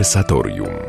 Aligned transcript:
Konwersatorium. 0.00 0.79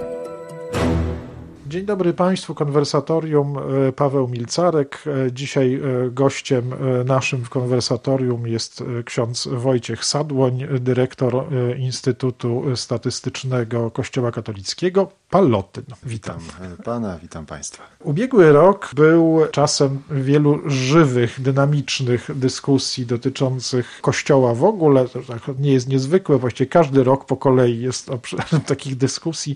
Dzień 1.71 1.85
dobry 1.85 2.13
Państwu, 2.13 2.55
konwersatorium 2.55 3.57
e, 3.57 3.91
Paweł 3.91 4.27
Milcarek. 4.27 5.03
E, 5.27 5.31
dzisiaj 5.31 5.75
e, 5.75 6.09
gościem 6.09 6.73
naszym 7.05 7.43
w 7.45 7.49
konwersatorium 7.49 8.47
jest 8.47 8.83
ksiądz 9.05 9.47
Wojciech 9.51 10.05
Sadłoń, 10.05 10.67
dyrektor 10.79 11.45
Instytutu 11.77 12.63
Statystycznego 12.75 13.91
Kościoła 13.91 14.31
Katolickiego. 14.31 15.11
Palotyn. 15.29 15.83
Witam. 16.03 16.39
witam 16.39 16.77
Pana, 16.83 17.19
witam 17.21 17.45
Państwa. 17.45 17.83
Ubiegły 18.03 18.51
rok 18.51 18.91
był 18.95 19.39
czasem 19.51 20.01
wielu 20.09 20.69
żywych, 20.69 21.41
dynamicznych 21.41 22.29
dyskusji 22.35 23.05
dotyczących 23.05 23.99
Kościoła 24.01 24.53
w 24.53 24.63
ogóle. 24.63 25.05
To 25.07 25.19
tak 25.19 25.41
nie 25.59 25.73
jest 25.73 25.87
niezwykłe, 25.87 26.37
właściwie 26.37 26.69
każdy 26.69 27.03
rok 27.03 27.25
po 27.25 27.37
kolei 27.37 27.79
jest 27.79 28.09
obszarem 28.09 28.61
takich 28.67 28.95
dyskusji, 28.97 29.55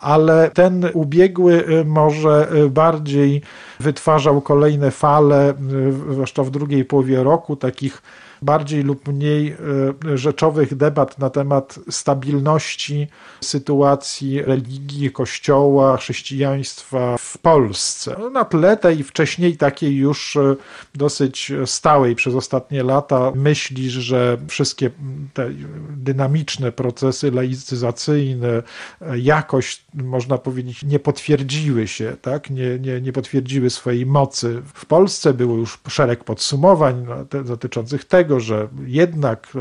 ale 0.00 0.50
ten 0.50 0.90
ubiegły 0.94 1.55
Y, 1.56 1.84
może 1.84 2.48
y, 2.54 2.70
bardziej 2.70 3.42
wytwarzał 3.80 4.40
kolejne 4.40 4.90
fale, 4.90 5.50
y, 5.50 5.92
zwłaszcza 6.12 6.42
w 6.42 6.50
drugiej 6.50 6.84
połowie 6.84 7.22
roku, 7.22 7.56
takich 7.56 8.02
bardziej 8.46 8.82
lub 8.82 9.08
mniej 9.08 9.48
e, 9.48 10.18
rzeczowych 10.18 10.74
debat 10.76 11.18
na 11.18 11.30
temat 11.30 11.78
stabilności 11.90 13.06
sytuacji 13.40 14.42
religii, 14.42 15.10
kościoła, 15.10 15.96
chrześcijaństwa 15.96 17.16
w 17.18 17.38
Polsce. 17.38 18.16
Na 18.32 18.44
tle 18.44 18.76
tej 18.76 19.02
wcześniej 19.02 19.56
takiej 19.56 19.96
już 19.96 20.36
e, 20.36 20.56
dosyć 20.94 21.52
stałej 21.64 22.14
przez 22.14 22.34
ostatnie 22.34 22.82
lata 22.82 23.32
myśli, 23.34 23.90
że 23.90 24.38
wszystkie 24.48 24.90
te 25.34 25.50
dynamiczne 25.96 26.72
procesy 26.72 27.30
laicyzacyjne 27.30 28.62
e, 29.00 29.18
jakoś, 29.18 29.82
można 29.94 30.38
powiedzieć, 30.38 30.82
nie 30.82 30.98
potwierdziły 30.98 31.88
się, 31.88 32.16
tak? 32.22 32.50
nie, 32.50 32.78
nie, 32.78 33.00
nie 33.00 33.12
potwierdziły 33.12 33.70
swojej 33.70 34.06
mocy. 34.06 34.62
W 34.74 34.86
Polsce 34.86 35.34
było 35.34 35.56
już 35.56 35.78
szereg 35.88 36.24
podsumowań 36.24 37.06
no, 37.08 37.42
dotyczących 37.42 38.04
tego, 38.04 38.35
że 38.40 38.68
jednak, 38.86 39.48
e, 39.54 39.60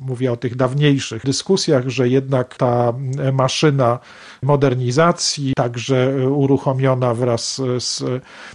mówię 0.00 0.32
o 0.32 0.36
tych 0.36 0.56
dawniejszych 0.56 1.24
dyskusjach, 1.24 1.88
że 1.88 2.08
jednak 2.08 2.56
ta 2.56 2.92
maszyna 3.32 3.98
modernizacji, 4.42 5.52
także 5.56 6.28
uruchomiona 6.30 7.14
wraz 7.14 7.62
z 7.78 8.02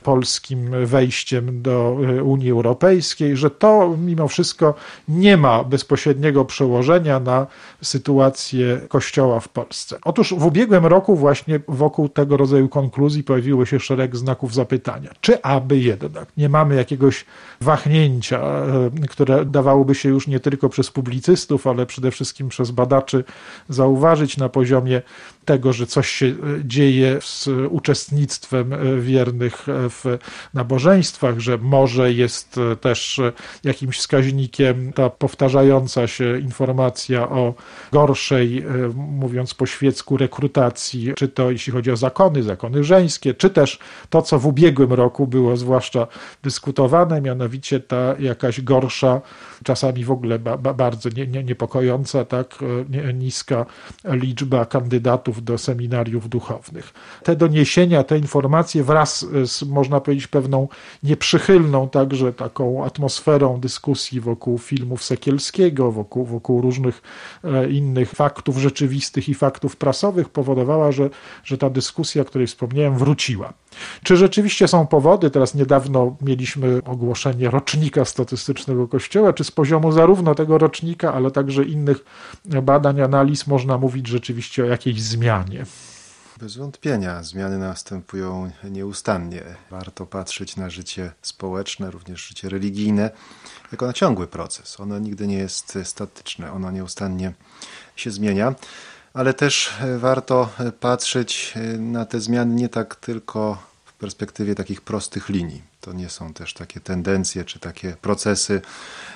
polskim 0.04 0.86
wejściem 0.86 1.62
do 1.62 1.98
Unii 2.24 2.52
Europejskiej, 2.52 3.38
że 3.38 3.50
to 3.50 3.96
mimo 3.98 4.28
wszystko 4.28 4.74
nie 5.08 5.38
ma 5.38 5.64
bezpośredniego 5.64 6.46
przełożenia 6.46 7.20
na 7.20 7.48
sytuację 7.82 8.82
Kościoła 8.90 9.40
w 9.40 9.50
Polsce. 9.50 9.98
Otóż 10.04 10.34
w 10.34 10.46
ubiegłym 10.46 10.86
roku 10.86 11.16
właśnie 11.16 11.60
wokół 11.68 12.10
tego 12.10 12.38
rodzaju 12.38 12.70
konkluzji 12.70 13.24
pojawiło 13.24 13.66
się 13.66 13.80
szereg 13.80 14.16
znaków 14.16 14.54
zapytania. 14.54 15.10
Czy 15.22 15.42
aby 15.42 15.80
jednak 15.80 16.28
nie 16.38 16.50
mamy 16.50 16.76
jakiegoś 16.76 17.26
wahnięcia, 17.62 18.40
e, 18.42 19.08
które 19.10 19.45
dawałoby 19.52 19.96
się 19.96 20.10
już 20.10 20.28
nie 20.28 20.40
tylko 20.40 20.70
przez 20.70 20.92
publicystów, 20.92 21.68
ale 21.68 21.86
przede 21.86 22.12
wszystkim 22.12 22.50
przez 22.50 22.72
badaczy 22.72 23.24
zauważyć 23.70 24.38
na 24.38 24.50
poziomie 24.50 25.02
tego, 25.46 25.74
że 25.74 25.86
coś 25.86 26.10
się 26.10 26.26
e, 26.26 26.34
dzieje 26.66 27.18
z 27.22 27.50
uczestnictwem 27.70 28.74
e, 28.74 29.00
wiernych 29.02 29.70
e, 29.70 29.90
w 29.90 30.04
nabożeństwach, 30.54 31.40
że 31.40 31.58
może 31.58 32.14
jest 32.14 32.60
też 32.82 33.22
jakimś 33.64 33.98
wskaźnikiem 33.98 34.94
ta 34.94 35.10
powtarzająca 35.10 36.08
się 36.08 36.40
informacja 36.40 37.30
o 37.30 37.54
gorszej, 37.92 38.66
mówiąc 38.96 39.54
po 39.54 39.66
świecku, 39.66 40.18
rekrutacji, 40.18 41.14
czy 41.16 41.28
to 41.28 41.52
jeśli 41.52 41.74
chodzi 41.74 41.92
o 41.92 41.98
zakony, 41.98 42.44
zakony 42.44 42.84
żeńskie, 42.84 43.34
czy 43.34 43.50
też 43.50 43.80
to, 44.10 44.22
co 44.22 44.40
w 44.40 44.48
ubiegłym 44.48 44.94
roku 44.94 45.28
było 45.28 45.58
zwłaszcza 45.58 46.08
dyskutowane, 46.44 47.22
mianowicie 47.22 47.80
ta 47.80 48.16
jakaś 48.20 48.62
gorsza, 48.62 49.22
czasami 49.64 50.06
w 50.06 50.12
ogóle 50.12 50.40
ba, 50.40 50.58
ba, 50.58 50.74
bardzo 50.74 51.10
nie, 51.10 51.28
nie, 51.28 51.44
niepokojąca, 51.44 52.26
tak 52.26 52.56
niska 53.14 53.66
liczba 54.06 54.66
kandydatów 54.66 55.35
do 55.42 55.58
seminariów 55.58 56.30
duchownych. 56.30 56.94
Te 57.24 57.36
doniesienia, 57.36 58.04
te 58.04 58.18
informacje 58.18 58.84
wraz 58.84 59.26
z, 59.46 59.64
można 59.64 60.02
powiedzieć, 60.02 60.28
pewną 60.28 60.68
nieprzychylną 61.04 61.90
także 61.90 62.34
taką 62.34 62.86
atmosferą 62.86 63.60
dyskusji 63.60 64.22
wokół 64.22 64.58
filmów 64.58 65.04
Sekielskiego, 65.04 65.92
wokół, 65.92 66.26
wokół 66.26 66.62
różnych 66.62 67.02
e, 67.44 67.70
innych 67.70 68.12
faktów 68.12 68.58
rzeczywistych 68.58 69.30
i 69.30 69.34
faktów 69.34 69.76
prasowych 69.76 70.30
powodowała, 70.30 70.92
że, 70.92 71.10
że 71.44 71.58
ta 71.58 71.70
dyskusja, 71.70 72.22
o 72.22 72.26
której 72.26 72.48
wspomniałem, 72.48 72.98
wróciła. 72.98 73.54
Czy 74.04 74.18
rzeczywiście 74.18 74.68
są 74.68 74.88
powody? 74.88 75.32
Teraz 75.32 75.56
niedawno 75.56 76.16
mieliśmy 76.22 76.82
ogłoszenie 76.86 77.50
rocznika 77.50 78.06
statystycznego 78.06 78.88
Kościoła, 78.88 79.34
czy 79.34 79.44
z 79.44 79.52
poziomu 79.52 79.92
zarówno 79.92 80.36
tego 80.36 80.58
rocznika, 80.58 81.14
ale 81.14 81.32
także 81.32 81.64
innych 81.64 81.98
badań, 82.46 83.02
analiz 83.02 83.48
można 83.48 83.78
mówić 83.78 84.08
rzeczywiście 84.08 84.64
o 84.64 84.66
jakiejś 84.66 85.02
zmianie? 85.02 85.66
Bez 86.40 86.58
wątpienia 86.58 87.24
zmiany 87.24 87.58
następują 87.58 88.52
nieustannie. 88.64 89.42
Warto 89.72 90.06
patrzeć 90.06 90.56
na 90.56 90.70
życie 90.70 91.12
społeczne, 91.22 91.92
również 91.92 92.28
życie 92.28 92.50
religijne, 92.50 93.10
jako 93.72 93.88
na 93.88 93.94
ciągły 93.94 94.28
proces. 94.28 94.80
Ono 94.80 95.00
nigdy 95.00 95.28
nie 95.28 95.38
jest 95.38 95.78
statyczne, 95.84 96.52
ono 96.52 96.72
nieustannie 96.72 97.34
się 97.96 98.12
zmienia 98.12 98.56
ale 99.16 99.34
też 99.34 99.74
e, 99.82 99.98
warto 99.98 100.50
e, 100.60 100.72
patrzeć 100.72 101.54
e, 101.56 101.60
na 101.78 102.06
te 102.06 102.20
zmiany 102.20 102.56
nie 102.56 102.70
tak 102.70 102.96
tylko 102.96 103.58
w 103.86 103.94
perspektywie 103.94 104.56
takich 104.56 104.82
prostych 104.82 105.30
linii. 105.30 105.62
To 105.82 105.94
nie 105.94 106.10
są 106.10 106.34
też 106.34 106.54
takie 106.54 106.80
tendencje 106.80 107.46
czy 107.46 107.60
takie 107.60 107.96
procesy, 108.02 108.62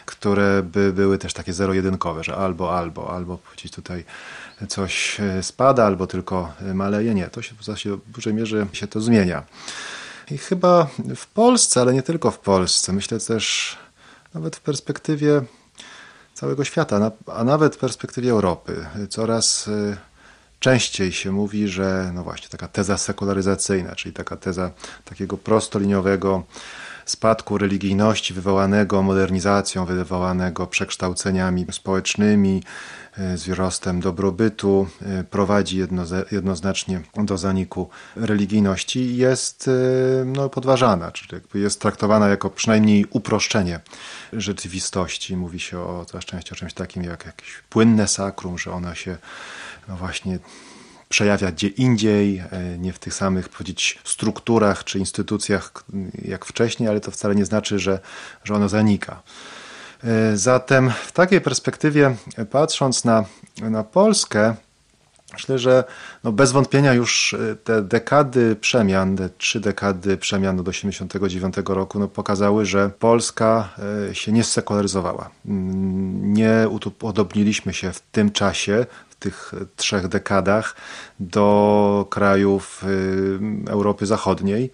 które 0.06 0.64
by 0.64 0.94
były 0.94 1.18
też 1.18 1.34
takie 1.34 1.54
zero-jedynkowe, 1.54 2.24
że 2.24 2.36
albo, 2.36 2.78
albo, 2.78 3.14
albo 3.16 3.40
gdzieś 3.54 3.72
tutaj 3.72 4.04
coś 4.68 5.18
spada, 5.42 5.86
albo 5.86 6.08
tylko 6.08 6.54
maleje. 6.74 7.16
Nie, 7.16 7.28
to 7.28 7.42
się 7.42 7.56
w 7.56 7.64
zasadzie 7.64 7.92
w 7.92 8.12
dużej 8.12 8.34
mierze 8.34 8.68
się 8.74 8.88
to 8.88 9.02
zmienia. 9.02 9.44
I 10.32 10.38
chyba 10.38 10.88
w 11.16 11.28
Polsce, 11.28 11.82
ale 11.82 11.94
nie 11.94 12.04
tylko 12.04 12.32
w 12.32 12.40
Polsce, 12.40 12.94
myślę 12.94 13.20
też 13.20 13.78
nawet 14.34 14.56
w 14.56 14.62
perspektywie 14.62 15.42
całego 16.40 16.64
świata, 16.64 17.12
a 17.34 17.44
nawet 17.44 17.76
w 17.76 17.78
perspektywie 17.78 18.32
Europy. 18.32 18.86
Coraz 19.10 19.68
y, 19.68 19.98
częściej 20.60 21.12
się 21.12 21.32
mówi, 21.32 21.68
że 21.68 22.12
no 22.14 22.24
właśnie 22.24 22.50
taka 22.50 22.68
teza 22.68 22.98
sekularyzacyjna, 22.98 23.96
czyli 23.96 24.14
taka 24.14 24.38
teza 24.38 24.72
takiego 25.06 25.38
prostoliniowego 25.38 26.44
spadku 27.10 27.58
religijności 27.58 28.34
wywołanego 28.34 29.04
modernizacją, 29.04 29.86
wywołanego 29.86 30.68
przekształceniami 30.68 31.66
społecznymi, 31.72 32.64
e, 33.18 33.36
wzrostem 33.36 34.00
dobrobytu, 34.00 34.88
e, 35.02 35.24
prowadzi 35.24 35.78
jedno, 35.78 36.04
jednoznacznie 36.32 37.02
do 37.16 37.38
zaniku 37.38 37.90
religijności 38.16 39.18
jest 39.18 39.68
e, 39.68 40.26
no, 40.26 40.50
podważana, 40.50 41.12
czyli 41.12 41.42
jest 41.54 41.82
traktowana 41.82 42.28
jako 42.28 42.50
przynajmniej 42.50 43.06
uproszczenie 43.10 43.80
rzeczywistości. 44.34 45.38
Mówi 45.38 45.60
się 45.60 45.80
o 45.80 46.06
coraz 46.06 46.26
częściej 46.26 46.52
o 46.54 46.56
czymś 46.56 46.74
takim 46.74 47.04
jak 47.04 47.26
jakieś 47.26 47.64
płynne 47.70 48.08
sakrum, 48.08 48.58
że 48.58 48.72
ono 48.72 48.96
się 48.96 49.18
no 49.88 49.96
właśnie 49.96 50.40
przejawia 51.10 51.52
gdzie 51.52 51.68
indziej, 51.68 52.38
e, 52.38 52.78
nie 52.78 52.94
w 52.94 53.00
tych 53.00 53.14
samych 53.14 53.50
powiedzieć, 53.50 54.00
strukturach 54.04 54.84
czy 54.84 55.00
instytucjach 55.00 55.74
jak 56.26 56.46
wcześniej, 56.46 56.90
ale 56.90 57.00
to 57.00 57.12
wcale 57.12 57.36
nie 57.36 57.46
znaczy, 57.46 57.80
że, 57.80 58.00
że 58.44 58.54
ono 58.54 58.70
zanika. 58.70 59.22
E, 60.04 60.38
zatem 60.38 60.92
w 61.06 61.12
takiej 61.12 61.42
perspektywie, 61.42 62.16
e, 62.38 62.46
patrząc 62.46 63.06
na, 63.06 63.26
na 63.62 63.84
Polskę, 63.84 64.56
Myślę, 65.34 65.60
że 65.60 65.84
no 66.24 66.32
bez 66.32 66.52
wątpienia 66.52 66.94
już 66.94 67.36
te 67.64 67.82
dekady 67.82 68.56
przemian, 68.56 69.18
te 69.18 69.30
trzy 69.30 69.60
dekady 69.60 70.18
przemian 70.18 70.60
od 70.60 70.66
1989 70.66 71.56
roku 71.76 72.00
no 72.00 72.08
pokazały, 72.08 72.66
że 72.66 72.90
Polska 73.00 73.70
się 74.14 74.32
nie 74.32 74.44
sekularyzowała. 74.44 75.30
Nie 76.22 76.68
upodobniliśmy 76.70 77.74
się 77.74 77.92
w 77.92 78.00
tym 78.00 78.32
czasie 78.32 78.86
tych 79.20 79.52
trzech 79.76 80.08
dekadach 80.08 80.76
do 81.20 82.08
krajów 82.10 82.84
y, 82.84 83.72
Europy 83.72 84.06
Zachodniej, 84.06 84.72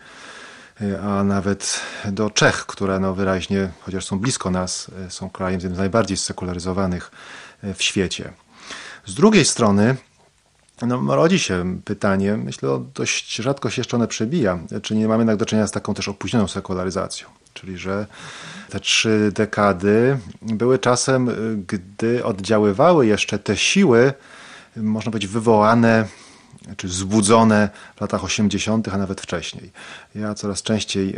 y, 0.82 1.02
a 1.02 1.24
nawet 1.24 1.82
do 2.12 2.30
Czech, 2.30 2.66
które 2.66 3.00
no 3.00 3.14
wyraźnie, 3.14 3.70
chociaż 3.82 4.06
są 4.06 4.20
blisko 4.20 4.52
nas, 4.52 4.92
y, 5.08 5.12
są 5.12 5.30
krajem 5.30 5.62
z 5.62 5.78
najbardziej 5.78 6.18
sekularyzowanych 6.18 7.12
w 7.64 7.84
świecie. 7.84 8.34
Z 9.06 9.14
drugiej 9.14 9.46
strony, 9.46 9.96
no, 10.82 11.16
rodzi 11.16 11.40
się 11.40 11.80
pytanie, 11.86 12.38
myślę, 12.38 12.86
dość 12.96 13.36
rzadko 13.36 13.70
się 13.70 13.80
jeszcze 13.80 13.98
one 13.98 14.08
przebija, 14.08 14.60
czy 14.82 14.96
nie 14.96 15.08
mamy 15.08 15.22
jednak 15.22 15.38
do 15.38 15.46
czynienia 15.46 15.68
z 15.68 15.72
taką 15.72 15.94
też 15.94 16.08
opóźnioną 16.08 16.48
sekularyzacją. 16.48 17.28
Czyli, 17.54 17.78
że 17.78 18.08
te 18.70 18.80
trzy 18.80 19.32
dekady 19.36 20.18
były 20.42 20.80
czasem, 20.80 21.30
gdy 21.68 22.26
oddziaływały 22.26 23.08
jeszcze 23.08 23.40
te 23.40 23.58
siły, 23.58 24.14
można 24.75 25.12
powiedzieć, 25.12 25.31
wywołane 25.31 26.07
czy 26.77 26.88
zbudzone 26.88 27.69
w 27.95 28.01
latach 28.01 28.24
80., 28.24 28.88
a 28.88 28.98
nawet 28.98 29.22
wcześniej. 29.22 29.72
Ja 30.16 30.33
coraz 30.33 30.62
częściej 30.62 31.16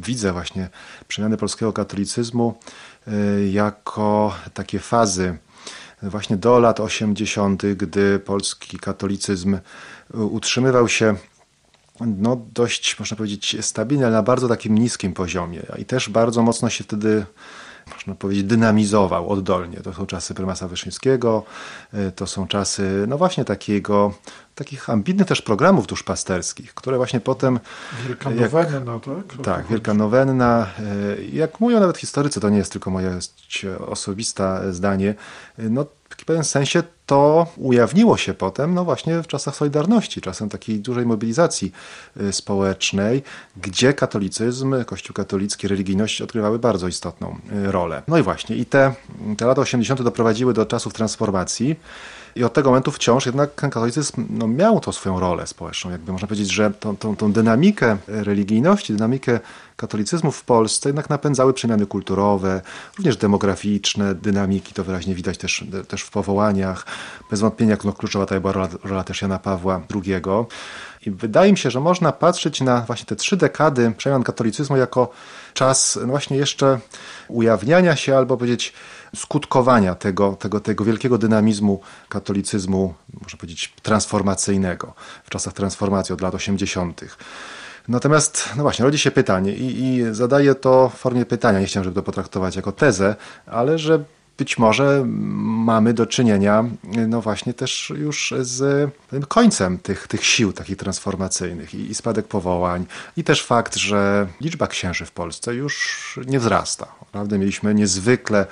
widzę 0.00 0.32
właśnie 0.32 0.68
przemiany 1.08 1.36
polskiego 1.36 1.72
katolicyzmu 1.72 2.58
jako 3.52 4.34
takie 4.54 4.78
fazy 4.78 5.38
właśnie 6.02 6.36
do 6.36 6.58
lat 6.58 6.80
80., 6.80 7.62
gdy 7.66 8.18
polski 8.18 8.78
katolicyzm 8.78 9.58
utrzymywał 10.14 10.88
się 10.88 11.16
no, 12.00 12.40
dość, 12.54 12.98
można 12.98 13.16
powiedzieć, 13.16 13.56
stabilnie, 13.60 14.06
ale 14.06 14.14
na 14.14 14.22
bardzo 14.22 14.48
takim 14.48 14.78
niskim 14.78 15.12
poziomie. 15.12 15.62
I 15.78 15.84
też 15.84 16.08
bardzo 16.08 16.42
mocno 16.42 16.70
się 16.70 16.84
wtedy 16.84 17.26
można 17.94 18.14
powiedzieć, 18.14 18.44
dynamizował 18.44 19.28
oddolnie. 19.28 19.76
To 19.76 19.94
są 19.94 20.06
czasy 20.06 20.34
prymasa 20.34 20.68
Wyszyńskiego, 20.68 21.44
y, 21.94 22.12
to 22.12 22.26
są 22.26 22.46
czasy, 22.46 23.04
no 23.08 23.18
właśnie 23.18 23.44
takiego, 23.44 24.14
takich 24.54 24.90
ambitnych 24.90 25.26
też 25.26 25.42
programów 25.42 25.86
duszpasterskich, 25.86 26.74
które 26.74 26.96
właśnie 26.96 27.20
potem... 27.20 27.60
Wielka 28.06 28.30
nowenna, 28.30 29.00
tak? 29.00 29.44
Tak, 29.44 29.66
Wielka 29.66 29.94
nowenna. 29.94 30.66
Jak 31.32 31.60
mówią 31.60 31.80
nawet 31.80 31.98
historycy, 31.98 32.40
to 32.40 32.48
nie 32.48 32.58
jest 32.58 32.72
tylko 32.72 32.90
moje 32.90 33.18
osobiste 33.86 34.72
zdanie, 34.72 35.14
y, 35.58 35.70
no 35.70 35.86
w 36.08 36.24
pewnym 36.24 36.44
sensie 36.44 36.82
to 37.06 37.46
ujawniło 37.56 38.16
się 38.16 38.34
potem, 38.34 38.74
no 38.74 38.84
właśnie 38.84 39.22
w 39.22 39.26
czasach 39.26 39.56
Solidarności, 39.56 40.20
czasem 40.20 40.48
takiej 40.48 40.80
dużej 40.80 41.06
mobilizacji 41.06 41.72
y, 42.20 42.32
społecznej, 42.32 43.22
gdzie 43.56 43.94
katolicyzm, 43.94 44.84
Kościół 44.84 45.14
katolicki, 45.14 45.68
religijność 45.68 46.22
odgrywały 46.22 46.58
bardzo 46.58 46.88
istotną 46.88 47.38
y, 47.66 47.72
rolę. 47.72 48.02
No 48.08 48.18
i 48.18 48.22
właśnie, 48.22 48.56
i 48.56 48.66
te, 48.66 48.94
te 49.38 49.46
lata 49.46 49.60
80. 49.60 50.02
doprowadziły 50.02 50.54
do 50.54 50.66
czasów 50.66 50.94
transformacji, 50.94 51.76
i 52.36 52.44
od 52.44 52.52
tego 52.52 52.70
momentu 52.70 52.90
wciąż 52.90 53.26
jednak 53.26 53.54
katolicyzm 53.54 54.26
no, 54.30 54.48
miał 54.48 54.80
tą 54.80 54.92
swoją 54.92 55.20
rolę 55.20 55.46
społeczną. 55.46 55.90
Jakby 55.90 56.12
można 56.12 56.28
powiedzieć, 56.28 56.52
że 56.52 56.70
tą, 56.70 56.96
tą, 56.96 57.16
tą 57.16 57.32
dynamikę 57.32 57.96
religijności, 58.08 58.92
dynamikę 58.92 59.40
katolicyzmu 59.76 60.30
w 60.32 60.44
Polsce 60.44 60.88
jednak 60.88 61.10
napędzały 61.10 61.54
przemiany 61.54 61.86
kulturowe, 61.86 62.62
również 62.98 63.16
demograficzne, 63.16 64.14
dynamiki, 64.14 64.74
to 64.74 64.84
wyraźnie 64.84 65.14
widać 65.14 65.38
też, 65.38 65.64
też 65.88 66.02
w 66.02 66.10
powołaniach. 66.10 66.86
Bez 67.30 67.40
wątpienia 67.40 67.76
no, 67.84 67.92
kluczowa 67.92 68.26
ta 68.26 68.40
była 68.40 68.52
rola, 68.52 68.68
rola 68.84 69.04
też 69.04 69.22
Jana 69.22 69.38
Pawła 69.38 69.80
II. 69.94 70.22
I 71.06 71.10
wydaje 71.10 71.52
mi 71.52 71.58
się, 71.58 71.70
że 71.70 71.80
można 71.80 72.12
patrzeć 72.12 72.60
na 72.60 72.80
właśnie 72.80 73.06
te 73.06 73.16
trzy 73.16 73.36
dekady 73.36 73.92
przemian 73.96 74.22
katolicyzmu 74.22 74.76
jako 74.76 75.10
czas 75.54 75.98
no 76.00 76.06
właśnie 76.06 76.36
jeszcze 76.36 76.78
ujawniania 77.28 77.96
się, 77.96 78.16
albo 78.16 78.36
powiedzieć 78.36 78.72
skutkowania 79.16 79.94
tego, 79.94 80.32
tego, 80.32 80.60
tego 80.60 80.84
wielkiego 80.84 81.18
dynamizmu 81.18 81.80
katolicyzmu, 82.08 82.94
można 83.20 83.38
powiedzieć, 83.38 83.74
transformacyjnego 83.82 84.94
w 85.24 85.30
czasach 85.30 85.52
transformacji 85.52 86.12
od 86.12 86.20
lat 86.20 86.34
80. 86.34 87.00
Natomiast, 87.88 88.48
no 88.56 88.62
właśnie, 88.62 88.84
rodzi 88.84 88.98
się 88.98 89.10
pytanie 89.10 89.52
i, 89.52 89.84
i 89.84 90.14
zadaję 90.14 90.54
to 90.54 90.88
w 90.88 90.98
formie 90.98 91.26
pytania. 91.26 91.60
Nie 91.60 91.66
chciałem, 91.66 91.84
żeby 91.84 91.94
to 91.94 92.02
potraktować 92.02 92.56
jako 92.56 92.72
tezę, 92.72 93.16
ale 93.46 93.78
że 93.78 94.04
być 94.38 94.58
może 94.58 95.04
mamy 95.06 95.94
do 95.94 96.06
czynienia, 96.06 96.64
no 97.08 97.20
właśnie, 97.20 97.54
też 97.54 97.92
już 97.96 98.34
z 98.40 98.90
końcem 99.28 99.78
tych, 99.78 100.08
tych 100.08 100.24
sił 100.24 100.52
takich 100.52 100.76
transformacyjnych 100.76 101.74
i, 101.74 101.90
i 101.90 101.94
spadek 101.94 102.28
powołań, 102.28 102.86
i 103.16 103.24
też 103.24 103.44
fakt, 103.44 103.76
że 103.76 104.26
liczba 104.40 104.66
księży 104.66 105.06
w 105.06 105.10
Polsce 105.12 105.54
już 105.54 106.20
nie 106.26 106.38
wzrasta. 106.38 106.86
Naprawdę 107.00 107.38
mieliśmy 107.38 107.74
niezwykle 107.74 108.46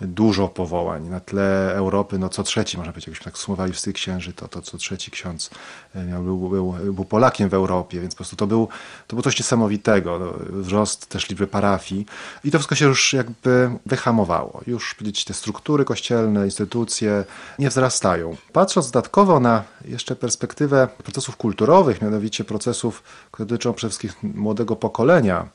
dużo 0.00 0.48
powołań. 0.48 1.08
Na 1.08 1.20
tle 1.20 1.74
Europy, 1.74 2.18
no 2.18 2.28
co 2.28 2.42
trzeci, 2.42 2.76
można 2.76 2.92
powiedzieć, 2.92 3.06
jakbyśmy 3.06 3.24
tak 3.24 3.38
sumowali 3.38 3.72
tych 3.72 3.94
księży, 3.94 4.32
to, 4.32 4.48
to 4.48 4.62
co 4.62 4.78
trzeci 4.78 5.10
ksiądz 5.10 5.50
e, 5.94 6.04
miał, 6.04 6.22
był, 6.22 6.48
był, 6.48 6.74
był 6.92 7.04
Polakiem 7.04 7.48
w 7.48 7.54
Europie, 7.54 8.00
więc 8.00 8.14
po 8.14 8.16
prostu 8.16 8.36
to 8.36 8.46
był, 8.46 8.68
to 9.06 9.16
było 9.16 9.22
coś 9.22 9.38
niesamowitego. 9.38 10.18
No, 10.18 10.32
wzrost 10.60 11.06
też 11.06 11.28
liczby 11.28 11.46
parafii 11.46 12.06
i 12.44 12.50
to 12.50 12.58
wszystko 12.58 12.74
się 12.74 12.84
już 12.84 13.12
jakby 13.12 13.70
wyhamowało. 13.86 14.60
Już 14.66 14.94
powiedzieć, 14.94 15.24
te 15.24 15.34
struktury 15.34 15.84
kościelne, 15.84 16.44
instytucje 16.44 17.24
nie 17.58 17.68
wzrastają. 17.68 18.36
Patrząc 18.52 18.90
dodatkowo 18.90 19.40
na 19.40 19.64
jeszcze 19.84 20.16
perspektywę 20.16 20.88
procesów 21.04 21.36
kulturowych, 21.36 22.02
mianowicie 22.02 22.44
procesów, 22.44 23.02
które 23.30 23.46
dotyczą 23.46 23.72
przede 23.72 23.90
wszystkim 23.90 24.10
młodego 24.34 24.76
pokolenia, 24.76 25.48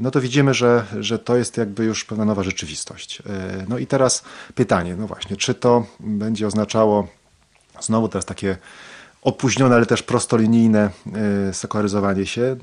no 0.00 0.10
to 0.10 0.20
widzimy, 0.20 0.54
że, 0.54 0.84
że 1.00 1.18
to 1.18 1.36
jest 1.36 1.56
jakby 1.56 1.84
już 1.84 2.04
pewna 2.04 2.24
nowa 2.24 2.42
rzeczywistość. 2.42 3.22
E, 3.26 3.64
no 3.68 3.78
i 3.78 3.86
teraz 3.86 4.24
pytanie, 4.54 4.96
no 4.96 5.06
właśnie, 5.06 5.36
czy 5.36 5.54
to 5.54 5.86
będzie 6.00 6.46
oznaczało 6.46 7.08
znowu 7.80 8.08
teraz 8.08 8.24
takie 8.24 8.56
opóźnione, 9.22 9.76
ale 9.76 9.86
też 9.86 10.02
prostolinijne 10.02 10.90
e, 11.48 11.54
sekularyzowanie 11.54 12.26
się, 12.26 12.56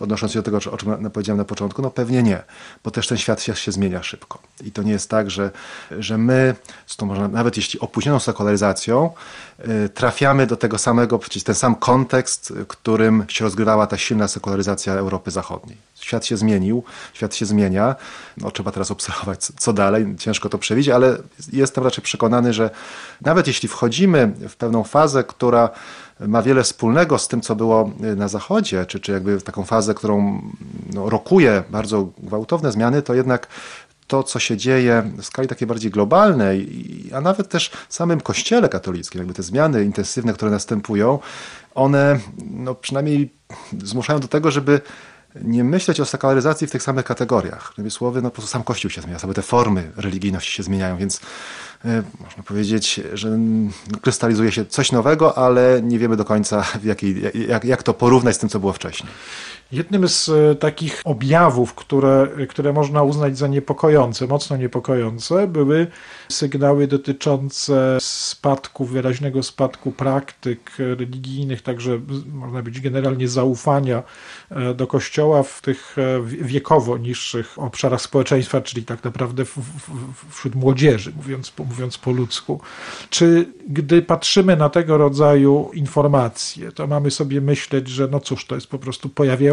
odnosząc 0.00 0.32
się 0.32 0.38
do 0.38 0.42
tego, 0.42 0.56
o 0.72 0.76
czym 0.76 1.10
powiedziałem 1.10 1.38
na 1.38 1.44
początku, 1.44 1.82
no 1.82 1.90
pewnie 1.90 2.22
nie, 2.22 2.42
bo 2.84 2.90
też 2.90 3.06
ten 3.06 3.18
świat 3.18 3.42
się, 3.42 3.56
się 3.56 3.72
zmienia 3.72 4.02
szybko. 4.02 4.38
I 4.64 4.72
to 4.72 4.82
nie 4.82 4.92
jest 4.92 5.10
tak, 5.10 5.30
że, 5.30 5.50
że 5.98 6.18
my, 6.18 6.54
tą 6.96 7.06
może, 7.06 7.28
nawet 7.28 7.56
jeśli 7.56 7.80
opóźnioną 7.80 8.20
sekularyzacją, 8.20 9.10
e, 9.58 9.88
trafiamy 9.88 10.46
do 10.46 10.56
tego 10.56 10.78
samego, 10.78 11.18
przecież 11.18 11.42
ten 11.42 11.54
sam 11.54 11.74
kontekst, 11.74 12.52
w 12.52 12.66
którym 12.66 13.24
się 13.28 13.44
rozgrywała 13.44 13.86
ta 13.86 13.98
silna 13.98 14.28
sekularyzacja 14.28 14.92
Europy 14.92 15.30
Zachodniej. 15.30 15.76
Świat 16.00 16.26
się 16.26 16.36
zmienił, 16.36 16.84
świat 17.12 17.34
się 17.34 17.46
zmienia. 17.46 17.94
No, 18.36 18.50
trzeba 18.50 18.70
teraz 18.70 18.90
obserwować, 18.90 19.40
co 19.44 19.72
dalej. 19.72 20.16
Ciężko 20.18 20.48
to 20.48 20.58
przewidzieć, 20.58 20.94
ale 20.94 21.16
jestem 21.52 21.84
raczej 21.84 22.04
przekonany, 22.04 22.52
że 22.52 22.70
nawet 23.20 23.46
jeśli 23.46 23.68
wchodzimy 23.68 24.32
w 24.48 24.56
pewną 24.56 24.84
fazę, 24.84 25.24
która 25.24 25.70
ma 26.28 26.42
wiele 26.42 26.62
wspólnego 26.62 27.18
z 27.18 27.28
tym, 27.28 27.40
co 27.40 27.56
było 27.56 27.90
na 28.16 28.28
Zachodzie, 28.28 28.86
czy, 28.86 29.00
czy 29.00 29.12
jakby 29.12 29.40
taką 29.40 29.64
fazę, 29.64 29.94
którą 29.94 30.42
no, 30.92 31.10
rokuje 31.10 31.62
bardzo 31.70 32.08
gwałtowne 32.18 32.72
zmiany, 32.72 33.02
to 33.02 33.14
jednak 33.14 33.48
to, 34.06 34.22
co 34.22 34.38
się 34.38 34.56
dzieje 34.56 35.10
w 35.16 35.24
skali 35.24 35.48
takiej 35.48 35.68
bardziej 35.68 35.90
globalnej, 35.90 36.68
a 37.14 37.20
nawet 37.20 37.48
też 37.48 37.70
w 37.88 37.94
samym 37.94 38.20
kościele 38.20 38.68
katolickim, 38.68 39.18
jakby 39.18 39.34
te 39.34 39.42
zmiany 39.42 39.84
intensywne, 39.84 40.32
które 40.32 40.50
następują, 40.50 41.18
one 41.74 42.18
no, 42.50 42.74
przynajmniej 42.74 43.32
zmuszają 43.82 44.20
do 44.20 44.28
tego, 44.28 44.50
żeby 44.50 44.80
nie 45.34 45.64
myśleć 45.64 46.00
o 46.00 46.04
sekularyzacji 46.04 46.66
w 46.66 46.70
tych 46.70 46.82
samych 46.82 47.04
kategoriach. 47.04 47.72
Innymi 47.78 47.90
słowy, 47.90 48.22
no 48.22 48.30
po 48.30 48.34
prostu 48.34 48.52
sam 48.52 48.62
Kościół 48.62 48.90
się 48.90 49.00
zmienia, 49.00 49.18
sobie 49.18 49.34
te 49.34 49.42
formy 49.42 49.92
religijności 49.96 50.52
się 50.52 50.62
zmieniają, 50.62 50.96
więc 50.96 51.16
y, 51.16 51.20
można 52.20 52.42
powiedzieć, 52.42 53.00
że 53.12 53.38
krystalizuje 54.02 54.52
się 54.52 54.66
coś 54.66 54.92
nowego, 54.92 55.38
ale 55.38 55.80
nie 55.82 55.98
wiemy 55.98 56.16
do 56.16 56.24
końca, 56.24 56.64
jakiej, 56.84 57.22
jak, 57.48 57.64
jak 57.64 57.82
to 57.82 57.94
porównać 57.94 58.36
z 58.36 58.38
tym, 58.38 58.48
co 58.48 58.60
było 58.60 58.72
wcześniej. 58.72 59.12
Jednym 59.72 60.08
z 60.08 60.28
e, 60.28 60.54
takich 60.54 61.02
objawów, 61.04 61.74
które, 61.74 62.28
które 62.48 62.72
można 62.72 63.02
uznać 63.02 63.38
za 63.38 63.46
niepokojące, 63.46 64.26
mocno 64.26 64.56
niepokojące, 64.56 65.46
były 65.46 65.86
sygnały 66.28 66.86
dotyczące 66.86 67.98
spadku, 68.00 68.84
wyraźnego 68.84 69.42
spadku 69.42 69.92
praktyk 69.92 70.70
religijnych, 70.78 71.62
także 71.62 72.00
można 72.32 72.62
być 72.62 72.80
generalnie 72.80 73.28
zaufania 73.28 74.02
e, 74.50 74.74
do 74.74 74.86
Kościoła 74.86 75.42
w 75.42 75.60
tych 75.62 75.96
e, 75.98 76.20
wiekowo 76.22 76.98
niższych 76.98 77.58
obszarach 77.58 78.00
społeczeństwa, 78.00 78.60
czyli 78.60 78.82
tak 78.82 79.04
naprawdę 79.04 79.44
w, 79.44 79.56
w, 79.56 80.34
wśród 80.34 80.54
młodzieży, 80.54 81.12
mówiąc, 81.16 81.52
mówiąc 81.58 81.98
po 81.98 82.10
ludzku. 82.10 82.60
Czy 83.10 83.52
gdy 83.68 84.02
patrzymy 84.02 84.56
na 84.56 84.68
tego 84.68 84.98
rodzaju 84.98 85.70
informacje, 85.74 86.72
to 86.72 86.86
mamy 86.86 87.10
sobie 87.10 87.40
myśleć, 87.40 87.88
że 87.88 88.08
no 88.08 88.20
cóż, 88.20 88.46
to 88.46 88.54
jest 88.54 88.66
po 88.66 88.78
prostu 88.78 89.08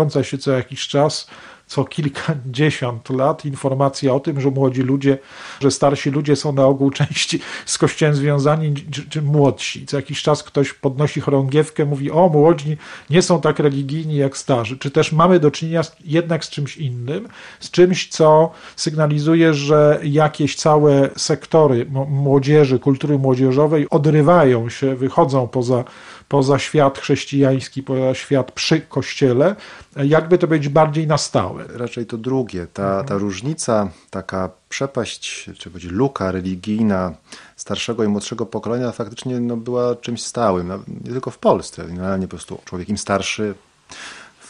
pojawiająca 0.07 0.23
się 0.23 0.37
co 0.37 0.51
jakiś 0.51 0.87
czas 0.87 1.27
co 1.67 1.85
kilkadziesiąt 1.85 3.09
lat 3.09 3.45
informacja 3.45 4.13
o 4.13 4.19
tym, 4.19 4.41
że 4.41 4.51
młodzi 4.51 4.81
ludzie, 4.81 5.17
że 5.61 5.71
starsi 5.71 6.11
ludzie 6.11 6.35
są 6.35 6.51
na 6.51 6.65
ogół 6.65 6.91
części 6.91 7.39
z 7.65 7.77
kościołem 7.77 8.15
związani 8.15 8.73
czy, 8.91 9.09
czy 9.09 9.21
młodsi. 9.21 9.85
Co 9.85 9.97
jakiś 9.97 10.21
czas 10.21 10.43
ktoś 10.43 10.73
podnosi 10.73 11.21
chorągiewkę, 11.21 11.85
mówi 11.85 12.11
o 12.11 12.29
młodzi 12.29 12.77
nie 13.09 13.21
są 13.21 13.41
tak 13.41 13.59
religijni 13.59 14.15
jak 14.15 14.37
starzy. 14.37 14.77
Czy 14.77 14.91
też 14.91 15.11
mamy 15.11 15.39
do 15.39 15.51
czynienia 15.51 15.81
jednak 16.05 16.45
z 16.45 16.49
czymś 16.49 16.77
innym, 16.77 17.27
z 17.59 17.71
czymś, 17.71 18.07
co 18.09 18.51
sygnalizuje, 18.75 19.53
że 19.53 19.99
jakieś 20.03 20.55
całe 20.55 21.09
sektory 21.17 21.85
młodzieży, 22.07 22.79
kultury 22.79 23.17
młodzieżowej 23.17 23.89
odrywają 23.89 24.69
się, 24.69 24.95
wychodzą 24.95 25.47
poza 25.47 25.83
poza 26.27 26.59
świat 26.59 26.99
chrześcijański, 26.99 27.83
poza 27.83 28.13
świat 28.13 28.51
przy 28.51 28.81
kościele, 28.81 29.55
jakby 29.95 30.37
to 30.37 30.47
być 30.47 30.69
bardziej 30.69 31.07
na 31.07 31.17
stałe. 31.17 31.56
Raczej 31.73 32.05
to 32.05 32.17
drugie. 32.17 32.67
Ta, 32.73 33.03
ta 33.03 33.17
różnica, 33.17 33.89
taka 34.09 34.49
przepaść, 34.69 35.49
czy 35.57 35.69
będzie 35.69 35.89
luka 35.89 36.31
religijna 36.31 37.13
starszego 37.55 38.03
i 38.03 38.07
młodszego 38.07 38.45
pokolenia 38.45 38.91
faktycznie 38.91 39.39
no, 39.39 39.57
była 39.57 39.95
czymś 39.95 40.23
stałym. 40.23 40.67
No, 40.67 40.79
nie 41.03 41.11
tylko 41.11 41.31
w 41.31 41.37
Polsce. 41.37 41.85
Generalnie 41.87 42.27
po 42.27 42.29
prostu 42.29 42.59
człowiek 42.65 42.89
im 42.89 42.97
starszy, 42.97 43.53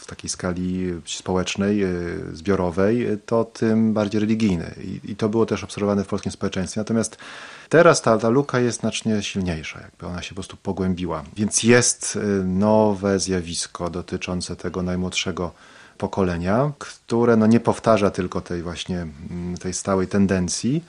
takiej 0.06 0.30
skali 0.30 0.94
społecznej, 1.04 1.82
zbiorowej, 2.32 3.06
to 3.26 3.44
tym 3.44 3.92
bardziej 3.92 4.20
religijny. 4.20 4.74
I, 4.84 5.10
i 5.12 5.16
to 5.16 5.28
było 5.28 5.46
też 5.46 5.64
obserwowane 5.64 6.04
w 6.04 6.06
polskim 6.06 6.32
społeczeństwie. 6.32 6.80
Natomiast 6.80 7.16
teraz 7.68 8.02
ta, 8.02 8.18
ta 8.18 8.28
luka 8.28 8.60
jest 8.60 8.80
znacznie 8.80 9.22
silniejsza, 9.22 9.80
jakby 9.80 10.06
ona 10.06 10.22
się 10.22 10.28
po 10.28 10.34
prostu 10.34 10.56
pogłębiła. 10.56 11.24
Więc 11.36 11.62
jest 11.62 12.18
nowe 12.44 13.18
zjawisko 13.18 13.90
dotyczące 13.90 14.56
tego 14.56 14.82
najmłodszego 14.82 15.52
pokolenia, 15.98 16.72
które 16.78 17.36
no 17.36 17.46
nie 17.46 17.60
powtarza 17.60 18.10
tylko 18.10 18.40
tej 18.40 18.62
właśnie 18.62 19.06
mm, 19.30 19.56
tej 19.56 19.74
stałej 19.74 20.08
tendencji. 20.08 20.84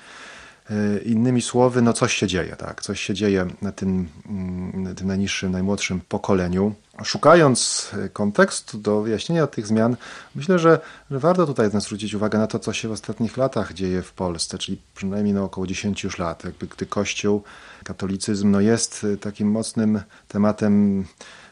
E, 0.70 1.00
innymi 1.00 1.42
słowy, 1.42 1.82
no 1.82 1.94
coś 1.94 2.14
się 2.14 2.28
dzieje, 2.28 2.56
tak? 2.56 2.82
Coś 2.82 3.02
się 3.02 3.14
dzieje 3.14 3.46
na 3.62 3.72
tym, 3.72 4.10
mm, 4.30 4.84
na 4.84 4.94
tym 4.94 5.08
najniższym, 5.08 5.52
najmłodszym 5.52 6.02
pokoleniu. 6.10 6.74
Szukając 7.04 7.92
kontekstu 8.14 8.78
do 8.78 9.02
wyjaśnienia 9.02 9.48
tych 9.48 9.68
zmian, 9.68 9.96
myślę, 10.36 10.60
że, 10.60 10.80
że 11.12 11.20
warto 11.20 11.46
tutaj 11.46 11.70
zwrócić 11.80 12.14
uwagę 12.14 12.40
na 12.40 12.48
to, 12.48 12.60
co 12.60 12.74
się 12.74 12.88
w 12.88 12.92
ostatnich 12.92 13.38
latach 13.38 13.74
dzieje 13.74 14.02
w 14.02 14.14
Polsce, 14.14 14.58
czyli 14.58 14.82
przynajmniej 14.96 15.34
no 15.34 15.44
około 15.44 15.68
10 15.68 16.04
już 16.04 16.18
lat, 16.18 16.44
jakby 16.44 16.68
gdy 16.68 16.86
Kościół, 16.86 17.44
katolicyzm 17.84 18.52
no 18.52 18.62
jest 18.62 19.06
takim 19.22 19.52
mocnym 19.52 20.02
tematem 20.28 21.06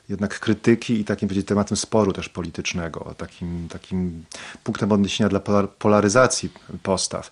jednak 0.10 0.40
krytyki 0.40 1.00
i 1.00 1.06
takim 1.06 1.30
tematem 1.44 1.78
sporu 1.78 2.14
też 2.14 2.30
politycznego, 2.30 3.14
takim, 3.18 3.68
takim 3.70 4.26
punktem 4.64 4.92
odniesienia 4.92 5.30
dla 5.30 5.40
polaryzacji 5.80 6.50
postaw. 6.84 7.32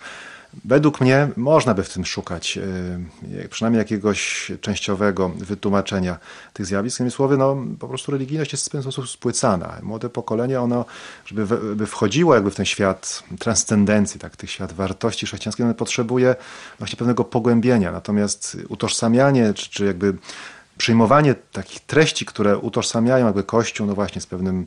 Według 0.65 1.01
mnie 1.01 1.27
można 1.37 1.73
by 1.73 1.83
w 1.83 1.93
tym 1.93 2.05
szukać 2.05 2.57
e, 2.57 3.47
przynajmniej 3.49 3.79
jakiegoś 3.79 4.51
częściowego 4.61 5.29
wytłumaczenia 5.29 6.17
tych 6.53 6.65
zjawisk. 6.65 6.99
Innymi 6.99 7.11
słowy, 7.11 7.37
no, 7.37 7.57
po 7.79 7.87
prostu 7.87 8.11
religijność 8.11 8.51
jest 8.51 8.65
w 8.65 8.69
pewien 8.69 8.81
sposób 8.83 9.09
spłycana. 9.09 9.77
Młode 9.83 10.09
pokolenie, 10.09 10.61
ono, 10.61 10.85
żeby 11.25 11.45
by 11.75 11.85
wchodziło 11.85 12.35
jakby 12.35 12.51
w 12.51 12.55
ten 12.55 12.65
świat 12.65 13.23
transcendencji, 13.39 14.19
tak, 14.19 14.35
tych 14.35 14.51
świat 14.51 14.73
wartości 14.73 15.25
chrześcijańskich, 15.25 15.65
ono 15.65 15.73
potrzebuje 15.73 16.35
właśnie 16.79 16.97
pewnego 16.97 17.23
pogłębienia. 17.23 17.91
Natomiast 17.91 18.57
utożsamianie, 18.69 19.53
czy, 19.53 19.69
czy 19.69 19.85
jakby 19.85 20.13
przyjmowanie 20.77 21.35
takich 21.51 21.79
treści, 21.79 22.25
które 22.25 22.57
utożsamiają 22.57 23.25
jakby 23.25 23.43
Kościół, 23.43 23.87
no 23.87 23.95
właśnie 23.95 24.21
z 24.21 24.27
pewnym 24.27 24.65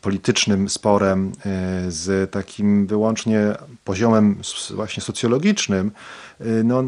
politycznym 0.00 0.68
sporem, 0.68 1.32
e, 1.46 1.90
z 1.90 2.30
takim 2.30 2.86
wyłącznie 2.86 3.54
poziomem 3.84 4.40
właśnie 4.70 5.02
socjologicznym, 5.02 5.92
e, 6.40 6.44
no, 6.44 6.82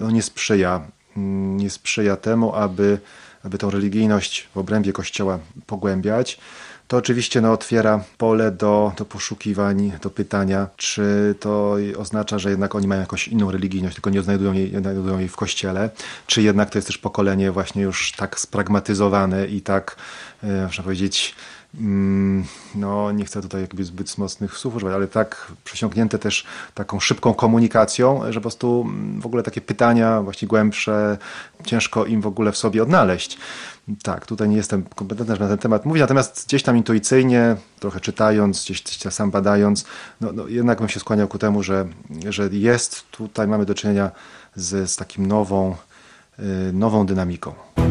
no 0.00 0.10
nie 0.10 0.22
sprzyja, 0.22 0.86
mm, 1.16 1.56
nie 1.56 1.70
sprzyja 1.70 2.16
temu, 2.16 2.54
aby, 2.54 2.98
aby 3.44 3.58
tą 3.58 3.70
religijność 3.70 4.48
w 4.54 4.58
obrębie 4.58 4.92
Kościoła 4.92 5.38
pogłębiać 5.66 6.38
to 6.88 6.96
oczywiście 6.96 7.40
no, 7.40 7.52
otwiera 7.52 8.04
pole 8.18 8.50
do, 8.50 8.92
do 8.96 9.04
poszukiwań, 9.04 9.92
do 10.02 10.10
pytania, 10.10 10.66
czy 10.76 11.34
to 11.40 11.76
oznacza, 11.96 12.38
że 12.38 12.50
jednak 12.50 12.74
oni 12.74 12.88
mają 12.88 13.00
jakąś 13.00 13.28
inną 13.28 13.50
religijność, 13.50 13.96
tylko 13.96 14.10
nie 14.10 14.22
znajdują 14.22 14.52
jej, 14.52 14.72
nie 14.72 14.80
znajdują 14.80 15.18
jej 15.18 15.28
w 15.28 15.36
kościele, 15.36 15.90
czy 16.26 16.42
jednak 16.42 16.70
to 16.70 16.78
jest 16.78 16.86
też 16.86 16.98
pokolenie 16.98 17.52
właśnie 17.52 17.82
już 17.82 18.12
tak 18.12 18.40
spragmatyzowane 18.40 19.46
i 19.46 19.60
tak, 19.60 19.96
e, 20.42 20.62
można 20.62 20.84
powiedzieć, 20.84 21.34
no 22.74 23.12
nie 23.12 23.24
chcę 23.24 23.42
tutaj 23.42 23.60
jakby 23.60 23.84
zbyt 23.84 24.18
mocnych 24.18 24.58
słów 24.58 24.76
używać, 24.76 24.94
ale 24.94 25.06
tak 25.06 25.52
przesiąknięte 25.64 26.18
też 26.18 26.44
taką 26.74 27.00
szybką 27.00 27.34
komunikacją, 27.34 28.20
że 28.32 28.34
po 28.34 28.40
prostu 28.40 28.84
mm, 28.88 29.20
w 29.20 29.26
ogóle 29.26 29.42
takie 29.42 29.60
pytania 29.60 30.22
właśnie 30.22 30.48
głębsze, 30.48 31.18
ciężko 31.64 32.06
im 32.06 32.20
w 32.20 32.26
ogóle 32.26 32.52
w 32.52 32.56
sobie 32.56 32.82
odnaleźć. 32.82 33.38
Tak, 34.02 34.26
tutaj 34.26 34.48
nie 34.48 34.56
jestem 34.56 34.82
kompetentny 34.82 35.38
na 35.38 35.48
ten 35.48 35.58
temat 35.58 35.86
mówić, 35.86 36.00
natomiast 36.00 36.46
gdzieś 36.46 36.62
tam 36.62 36.76
intuicyjnie, 36.76 37.56
trochę 37.80 38.00
czytając, 38.00 38.64
gdzieś, 38.64 38.82
sam 39.10 39.30
badając, 39.30 39.84
no, 40.20 40.32
no 40.32 40.48
jednak 40.48 40.78
bym 40.78 40.88
się 40.88 41.00
skłaniał 41.00 41.28
ku 41.28 41.38
temu, 41.38 41.62
że, 41.62 41.86
że 42.28 42.48
jest 42.52 43.10
tutaj, 43.10 43.48
mamy 43.48 43.66
do 43.66 43.74
czynienia 43.74 44.10
z, 44.56 44.90
z 44.90 44.96
takim 44.96 45.26
nową, 45.26 45.76
yy, 46.38 46.44
nową 46.72 47.06
dynamiką. 47.06 47.83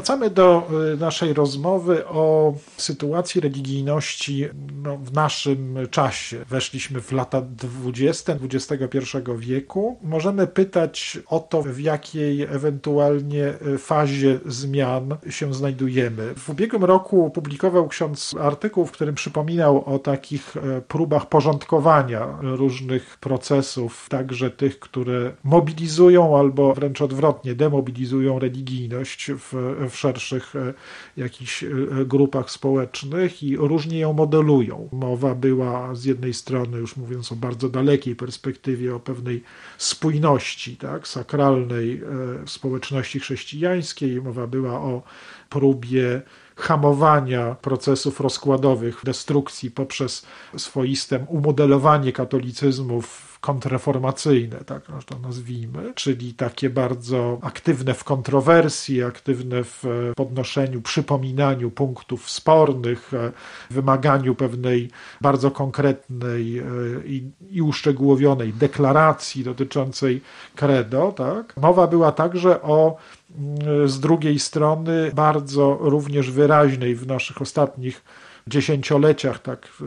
Wracamy 0.00 0.30
do 0.30 0.68
y, 0.94 0.96
naszej 0.96 1.32
rozmowy 1.32 2.06
o 2.06 2.54
sytuacji 2.76 3.40
religijności 3.40 4.48
no, 4.82 4.96
w 4.96 5.12
naszym 5.12 5.78
czasie. 5.90 6.44
Weszliśmy 6.48 7.00
w 7.00 7.12
lata 7.12 7.42
20 7.42 8.32
XXI 8.32 8.98
wieku. 9.38 9.98
Możemy 10.02 10.46
pytać 10.46 11.18
o 11.26 11.38
to, 11.40 11.62
w 11.62 11.80
jakiej 11.80 12.42
ewentualnie 12.42 13.54
y, 13.66 13.78
fazie 13.78 14.38
zmian 14.46 15.16
się 15.30 15.54
znajdujemy. 15.54 16.34
W 16.34 16.50
ubiegłym 16.50 16.84
roku 16.84 17.26
opublikował 17.26 17.88
ksiądz 17.88 18.34
artykuł, 18.40 18.86
w 18.86 18.92
którym 18.92 19.14
przypominał 19.14 19.94
o 19.94 19.98
takich 19.98 20.56
y, 20.56 20.60
próbach 20.88 21.26
porządkowania 21.26 22.38
różnych 22.42 23.16
procesów, 23.18 24.06
także 24.08 24.50
tych, 24.50 24.80
które 24.80 25.32
mobilizują 25.44 26.38
albo 26.38 26.74
wręcz 26.74 27.00
odwrotnie 27.00 27.54
demobilizują 27.54 28.38
religijność 28.38 29.30
w 29.32 29.89
w 29.90 29.96
szerszych 29.96 30.56
e, 30.56 30.74
jakichś 31.16 31.64
e, 31.64 31.68
grupach 32.06 32.50
społecznych 32.50 33.42
i 33.42 33.56
różnie 33.56 33.98
ją 33.98 34.12
modelują. 34.12 34.88
Mowa 34.92 35.34
była 35.34 35.94
z 35.94 36.04
jednej 36.04 36.34
strony, 36.34 36.78
już 36.78 36.96
mówiąc 36.96 37.32
o 37.32 37.36
bardzo 37.36 37.68
dalekiej 37.68 38.16
perspektywie, 38.16 38.94
o 38.94 39.00
pewnej 39.00 39.42
spójności 39.78 40.76
tak, 40.76 41.08
sakralnej 41.08 42.02
e, 42.42 42.48
społeczności 42.48 43.20
chrześcijańskiej. 43.20 44.22
Mowa 44.22 44.46
była 44.46 44.72
o 44.72 45.02
próbie 45.48 46.22
hamowania 46.56 47.54
procesów 47.54 48.20
rozkładowych, 48.20 49.00
destrukcji 49.04 49.70
poprzez 49.70 50.26
swoiste 50.56 51.26
umodelowanie 51.28 52.12
katolicyzmu 52.12 53.02
w 53.02 53.29
kontrreformacyjne, 53.40 54.56
tak 54.66 54.82
to 55.06 55.18
nazwijmy, 55.18 55.92
czyli 55.94 56.34
takie 56.34 56.70
bardzo 56.70 57.38
aktywne 57.42 57.94
w 57.94 58.04
kontrowersji, 58.04 59.02
aktywne 59.02 59.64
w 59.64 59.84
podnoszeniu, 60.16 60.82
przypominaniu 60.82 61.70
punktów 61.70 62.30
spornych, 62.30 63.14
e, 63.14 63.32
wymaganiu 63.70 64.34
pewnej 64.34 64.90
bardzo 65.20 65.50
konkretnej 65.50 66.58
e, 66.58 66.64
i, 67.04 67.30
i 67.50 67.62
uszczegółowionej 67.62 68.52
deklaracji 68.52 69.44
dotyczącej 69.44 70.20
credo. 70.56 71.12
Tak? 71.16 71.56
Mowa 71.56 71.86
była 71.86 72.12
także 72.12 72.62
o 72.62 72.96
mm, 73.38 73.88
z 73.88 74.00
drugiej 74.00 74.38
strony 74.38 75.10
bardzo 75.14 75.78
również 75.80 76.30
wyraźnej 76.30 76.94
w 76.94 77.06
naszych 77.06 77.42
ostatnich 77.42 78.02
dziesięcioleciach, 78.46 79.42
tak 79.42 79.68
e, 79.80 79.84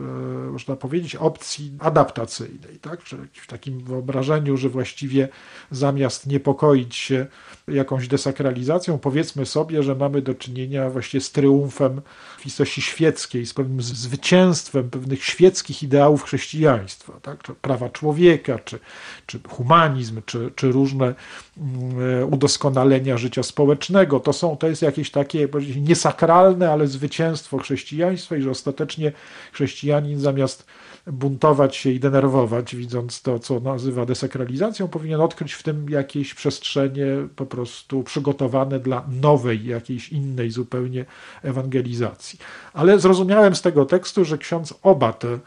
można 0.50 0.76
powiedzieć, 0.76 1.16
opcji 1.16 1.72
adaptacyjnej, 1.78 2.78
tak? 2.80 3.00
w 3.32 3.46
takim 3.46 3.84
wyobrażeniu, 3.84 4.56
że 4.56 4.68
właściwie 4.68 5.28
zamiast 5.70 6.26
niepokoić 6.26 6.96
się 6.96 7.26
jakąś 7.68 8.08
desakralizacją, 8.08 8.98
powiedzmy 8.98 9.46
sobie, 9.46 9.82
że 9.82 9.94
mamy 9.94 10.22
do 10.22 10.34
czynienia 10.34 10.90
właśnie 10.90 11.20
z 11.20 11.32
triumfem 11.32 12.00
w 12.38 12.46
istości 12.46 12.82
świeckiej, 12.82 13.46
z 13.46 13.54
pewnym 13.54 13.82
zwycięstwem 13.82 14.90
pewnych 14.90 15.24
świeckich 15.24 15.82
ideałów 15.82 16.22
chrześcijaństwa, 16.22 17.12
tak? 17.22 17.42
czy 17.42 17.54
prawa 17.54 17.88
człowieka, 17.88 18.58
czy, 18.58 18.78
czy 19.26 19.40
humanizm, 19.48 20.22
czy, 20.26 20.50
czy 20.56 20.72
różne 20.72 21.14
mm, 21.56 22.32
udoskonalenia 22.32 23.18
życia 23.18 23.42
społecznego. 23.42 24.20
To, 24.20 24.32
są, 24.32 24.56
to 24.56 24.68
jest 24.68 24.82
jakieś 24.82 25.10
takie 25.10 25.48
niesakralne, 25.76 26.70
ale 26.70 26.86
zwycięstwo 26.86 27.58
chrześcijaństwa 27.58 28.36
i 28.36 28.42
że 28.42 28.50
ostatecznie 28.50 29.12
chrześcijanin 29.52 30.20
zamiast 30.20 30.66
buntować 31.06 31.76
się 31.76 31.90
i 31.90 32.00
denerwować, 32.00 32.76
widząc 32.76 33.22
to, 33.22 33.38
co 33.38 33.60
nazywa 33.60 34.06
desakralizacją, 34.06 34.88
powinien 34.88 35.20
odkryć 35.20 35.52
w 35.52 35.62
tym 35.62 35.90
jakieś 35.90 36.34
przestrzenie 36.34 37.06
po 37.36 37.46
prostu 37.46 38.02
przygotowane 38.02 38.80
dla 38.80 39.04
nowej, 39.20 39.66
jakiejś 39.66 40.08
innej 40.08 40.50
zupełnie 40.50 41.04
ewangelizacji. 41.42 42.38
Ale 42.72 42.98
zrozumiałem 42.98 43.54
z 43.54 43.62
tego 43.62 43.86
tekstu, 43.86 44.24
że 44.24 44.38
ksiądz 44.38 44.74
oba 44.82 45.12
te 45.12 45.38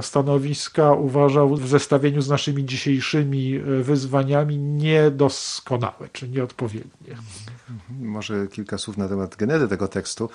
stanowiska 0.00 0.92
uważał 0.92 1.56
w 1.56 1.68
zestawieniu 1.68 2.22
z 2.22 2.28
naszymi 2.28 2.64
dzisiejszymi 2.64 3.56
e, 3.56 3.60
wyzwaniami 3.82 4.58
niedoskonałe 4.58 6.08
czy 6.12 6.28
nieodpowiednie. 6.28 7.16
Może 8.00 8.46
kilka 8.46 8.78
słów 8.78 8.96
na 8.96 9.08
temat 9.08 9.36
genezy 9.36 9.68
tego 9.68 9.88
tekstu, 9.88 10.30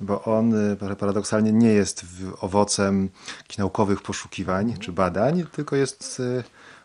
bo 0.00 0.24
on 0.24 0.54
e, 0.72 0.96
paradoksalnie 0.96 1.52
nie 1.52 1.68
jest 1.68 2.06
owocem 2.40 3.08
naukowych 3.58 4.02
poszukiwań 4.02 4.74
czy 4.80 4.92
badań, 4.92 5.44
tylko 5.52 5.76
jest 5.76 6.22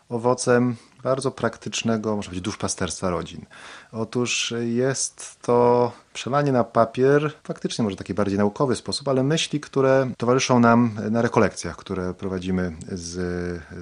owocem 0.08 0.76
bardzo 1.02 1.30
praktycznego, 1.30 2.16
można 2.16 2.30
powiedzieć, 2.30 2.44
duszpasterstwa 2.44 3.10
rodzin. 3.10 3.46
Otóż 3.92 4.54
jest 4.60 5.40
to 5.42 5.92
przelanie 6.12 6.52
na 6.52 6.64
papier, 6.64 7.32
faktycznie 7.44 7.84
może 7.84 7.96
taki 7.96 8.14
bardziej 8.14 8.38
naukowy 8.38 8.76
sposób, 8.76 9.08
ale 9.08 9.22
myśli, 9.22 9.60
które 9.60 10.10
towarzyszą 10.16 10.60
nam 10.60 10.90
na 11.10 11.22
rekolekcjach, 11.22 11.76
które 11.76 12.14
prowadzimy 12.14 12.76
z, 12.88 13.12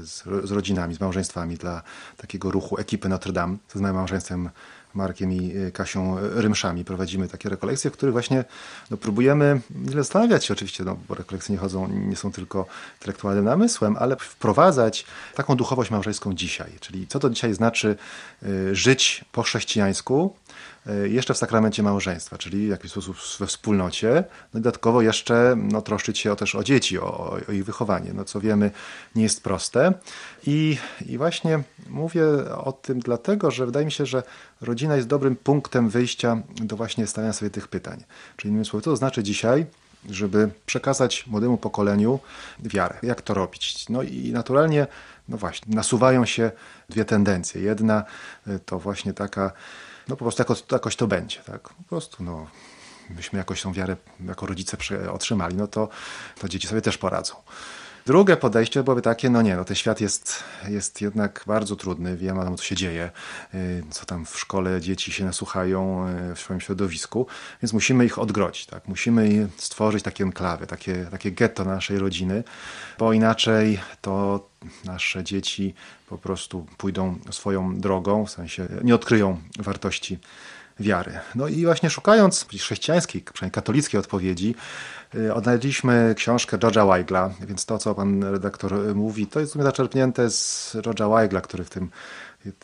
z, 0.09 0.23
z 0.49 0.51
rodzinami, 0.51 0.95
z 0.95 1.01
małżeństwami 1.01 1.57
dla 1.57 1.83
takiego 2.17 2.51
ruchu 2.51 2.79
ekipy 2.79 3.09
Notre 3.09 3.33
Dame, 3.33 3.57
z 3.75 3.81
małżeństwem 3.81 4.51
Markiem 4.99 5.33
i 5.33 5.53
Kasią 5.73 6.17
Rymszami. 6.21 6.85
Prowadzimy 6.85 7.29
takie 7.29 7.49
rekolekcje, 7.49 7.91
w 7.91 7.93
których 7.93 8.13
właśnie 8.13 8.45
no, 8.91 8.97
próbujemy 8.97 9.61
zastanawiać 9.95 10.45
się 10.45 10.55
oczywiście, 10.55 10.85
no, 10.85 10.97
bo 11.09 11.15
rekolekcje 11.15 11.53
nie 11.53 11.59
chodzą, 11.59 11.89
nie 11.89 12.17
są 12.17 12.33
tylko 12.33 12.67
intelektualnym 12.95 13.45
namysłem, 13.45 13.97
ale 13.97 14.17
wprowadzać 14.17 15.07
taką 15.35 15.57
duchowość 15.57 15.91
małżeńską 15.91 16.35
dzisiaj, 16.35 16.71
czyli 16.81 17.07
co 17.07 17.19
to 17.19 17.31
dzisiaj 17.31 17.55
znaczy 17.55 17.97
żyć 18.73 19.25
po 19.33 19.43
chrześcijańsku, 19.43 20.35
jeszcze 21.05 21.35
w 21.35 21.39
sakramencie 21.39 21.83
małżeństwa, 21.83 22.39
czyli 22.39 22.67
w 22.67 22.71
jakiś 22.71 22.91
sposób 22.91 23.17
we 23.39 23.47
wspólnocie, 23.47 24.25
no 24.55 24.61
dodatkowo 24.61 25.03
jeszcze 25.03 25.57
no, 25.57 25.83
troszczyć 25.83 26.19
się 26.19 26.37
też 26.37 26.55
o 26.55 26.65
dzieci, 26.65 26.99
o, 26.99 27.31
o, 27.49 27.53
ich 27.53 27.65
wychowanie, 27.65 28.11
no, 28.15 28.25
co 28.25 28.41
wiemy 28.41 28.71
nie 29.15 29.23
jest 29.23 29.43
proste. 29.43 29.93
I, 30.47 30.79
I 31.07 31.19
właśnie 31.19 31.63
mówię 31.89 32.25
o 32.65 32.73
tym 32.73 33.01
dlatego, 33.01 33.51
że 33.51 33.67
wydaje 33.67 33.87
mi 33.87 33.93
się, 33.93 34.07
że 34.07 34.23
rodzina 34.61 34.97
jest 34.97 35.09
dobrym 35.09 35.37
punktem 35.37 35.89
wyjścia 35.89 36.43
do 36.63 36.77
właśnie 36.77 37.07
stawiania 37.07 37.33
sobie 37.33 37.51
tych 37.51 37.69
pytań. 37.69 38.05
Czyli 38.37 38.51
innymi 38.51 38.67
słowy, 38.67 38.85
co 38.85 38.91
to 38.91 38.97
znaczy 38.97 39.23
dzisiaj 39.23 39.67
żeby 40.11 40.51
przekazać 40.67 41.27
młodemu 41.27 41.57
pokoleniu 41.57 42.19
wiarę. 42.61 42.99
Jak 43.03 43.23
to 43.23 43.35
robić? 43.35 43.89
No 43.89 44.03
i 44.03 44.33
naturalnie, 44.33 44.87
no 45.29 45.37
właśnie, 45.37 45.75
nasuwają 45.75 46.27
się 46.27 46.51
dwie 46.89 47.05
tendencje. 47.05 47.63
Jedna 47.63 48.05
e, 48.47 48.59
to 48.59 48.79
właśnie 48.79 49.13
taka 49.13 49.53
no 50.09 50.17
po 50.17 50.25
prostu 50.25 50.41
jako, 50.41 50.57
jakoś 50.73 50.97
to 50.97 51.07
będzie, 51.07 51.39
tak? 51.41 51.63
Po 51.69 51.83
prostu, 51.83 52.23
no, 52.23 52.47
myśmy 53.11 53.39
jakoś 53.39 53.63
tą 53.63 53.73
wiarę 53.73 53.97
jako 54.27 54.47
rodzice 54.47 54.77
otrzymali, 55.13 55.57
no 55.57 55.67
to, 55.67 55.89
to 56.41 56.49
dzieci 56.49 56.69
sobie 56.69 56.83
też 56.83 56.99
poradzą. 56.99 57.35
Drugie 58.09 58.37
podejście 58.37 58.83
byłoby 58.83 59.03
takie, 59.03 59.31
no 59.31 59.43
nie, 59.43 59.57
no 59.57 59.65
ten 59.65 59.77
świat 59.77 60.01
jest, 60.01 60.45
jest 60.69 61.01
jednak 61.01 61.45
bardzo 61.47 61.77
trudny, 61.77 62.17
wiemy, 62.17 62.57
co 62.57 62.63
się 62.63 62.77
dzieje, 62.77 63.11
y, 63.55 63.83
co 63.91 64.07
tam 64.07 64.27
w 64.27 64.39
szkole 64.39 64.81
dzieci 64.81 65.13
się 65.13 65.25
nasłuchają 65.25 66.09
y, 66.31 66.35
w 66.35 66.41
swoim 66.41 66.61
środowisku, 66.61 67.27
więc 67.63 67.73
musimy 67.73 68.05
ich 68.05 68.19
odgrodzić, 68.19 68.67
tak? 68.67 68.89
musimy 68.89 69.49
stworzyć 69.57 70.03
takie 70.03 70.25
enklawy, 70.25 70.67
takie, 70.67 71.07
takie 71.11 71.33
getto 71.33 71.65
naszej 71.65 71.99
rodziny, 71.99 72.45
bo 72.99 73.13
inaczej 73.13 73.81
to 74.01 74.47
nasze 74.85 75.25
dzieci 75.25 75.75
po 76.09 76.19
prostu 76.19 76.67
pójdą 76.77 77.19
swoją 77.31 77.81
drogą, 77.81 78.27
w 78.27 78.31
sensie 78.31 78.69
nie 78.85 78.95
odkryją 78.95 79.41
wartości 79.59 80.19
wiary. 80.81 81.19
No 81.35 81.49
i 81.49 81.65
właśnie 81.65 81.91
szukając 81.91 82.47
chrześcijańskiej, 82.59 83.23
przynajmniej 83.23 83.55
katolickiej 83.55 84.01
odpowiedzi, 84.01 84.55
y, 85.15 85.35
odnaleźliśmy 85.35 86.15
książkę 86.17 86.59
George'a 86.59 86.89
Weigla, 86.89 87.31
więc 87.41 87.67
to, 87.67 87.79
co 87.79 87.95
pan 87.95 88.25
redaktor 88.25 88.95
mówi, 88.95 89.27
to 89.27 89.41
jest 89.41 89.53
w 89.53 89.53
sumie 89.53 89.65
zaczerpnięte 89.65 90.31
z 90.31 90.73
George'a 90.77 91.17
Weigla, 91.17 91.41
który 91.41 91.65
w 91.65 91.71
tym 91.71 91.91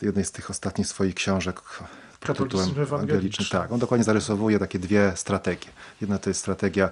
jednej 0.01 0.25
z 0.25 0.31
tych 0.31 0.49
ostatnich 0.49 0.87
swoich 0.87 1.15
książek 1.15 1.61
tytułem 2.33 2.69
ewangeliczny. 2.81 3.45
Tak, 3.51 3.71
on 3.71 3.79
dokładnie 3.79 4.03
zarysowuje 4.03 4.59
takie 4.59 4.79
dwie 4.79 5.11
strategie. 5.15 5.67
Jedna 6.01 6.17
to 6.17 6.29
jest 6.29 6.39
strategia 6.39 6.89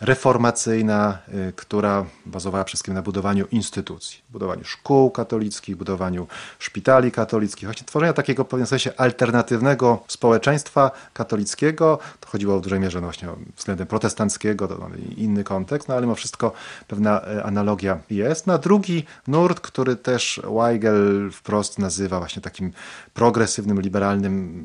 reformacyjna, 0.00 1.18
y, 1.48 1.52
która 1.56 2.04
bazowała 2.26 2.64
przede 2.64 2.70
wszystkim 2.70 2.94
na 2.94 3.02
budowaniu 3.02 3.46
instytucji, 3.50 4.20
budowaniu 4.30 4.64
szkół 4.64 5.10
katolickich, 5.10 5.76
budowaniu 5.76 6.26
szpitali 6.58 7.12
katolickich, 7.12 7.64
właśnie 7.64 7.86
tworzenia 7.86 8.12
takiego 8.12 8.44
w 8.44 8.48
pewnym 8.48 8.66
sensie 8.66 8.92
alternatywnego 8.96 10.04
społeczeństwa 10.08 10.90
katolickiego. 11.12 11.98
To 12.20 12.28
chodziło 12.28 12.58
w 12.58 12.62
dużej 12.62 12.80
mierze 12.80 13.00
no 13.00 13.06
właśnie 13.06 13.28
względem 13.56 13.86
protestanckiego, 13.86 14.68
to 14.68 14.78
mamy 14.78 14.98
inny 15.16 15.44
kontekst, 15.44 15.88
no 15.88 15.94
ale 15.94 16.02
mimo 16.02 16.14
wszystko 16.14 16.52
pewna 16.88 17.20
y, 17.28 17.44
analogia 17.44 17.98
jest. 18.10 18.46
Na 18.46 18.58
drugi 18.58 19.04
nurt, 19.28 19.60
który 19.60 19.96
też 19.96 20.40
Weigel 20.44 21.30
wprost 21.32 21.78
nazywa 21.78 22.18
właśnie 22.18 22.42
takim 22.42 22.72
progresywnym, 23.14 23.80
liberalnym 23.80 24.64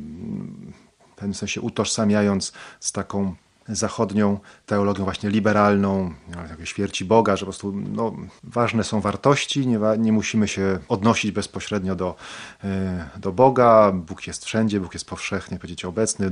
w 1.11 1.15
pewnym 1.15 1.33
sensie 1.33 1.61
utożsamiając 1.61 2.53
z 2.79 2.91
taką 2.91 3.35
zachodnią 3.67 4.39
teologią 4.65 5.03
właśnie 5.03 5.29
liberalną, 5.29 6.13
takiej 6.49 6.65
śmierci 6.65 7.05
Boga, 7.05 7.35
że 7.35 7.39
po 7.39 7.45
prostu 7.45 7.71
no, 7.71 8.15
ważne 8.43 8.83
są 8.83 9.01
wartości, 9.01 9.67
nie, 9.67 9.79
nie 9.97 10.11
musimy 10.11 10.47
się 10.47 10.79
odnosić 10.87 11.31
bezpośrednio 11.31 11.95
do, 11.95 12.15
e, 12.63 13.09
do 13.17 13.31
Boga. 13.31 13.91
Bóg 13.91 14.27
jest 14.27 14.45
wszędzie, 14.45 14.79
Bóg 14.79 14.93
jest 14.93 15.05
powszechnie, 15.05 15.57
powiedzieć, 15.59 15.85
obecny 15.85 16.31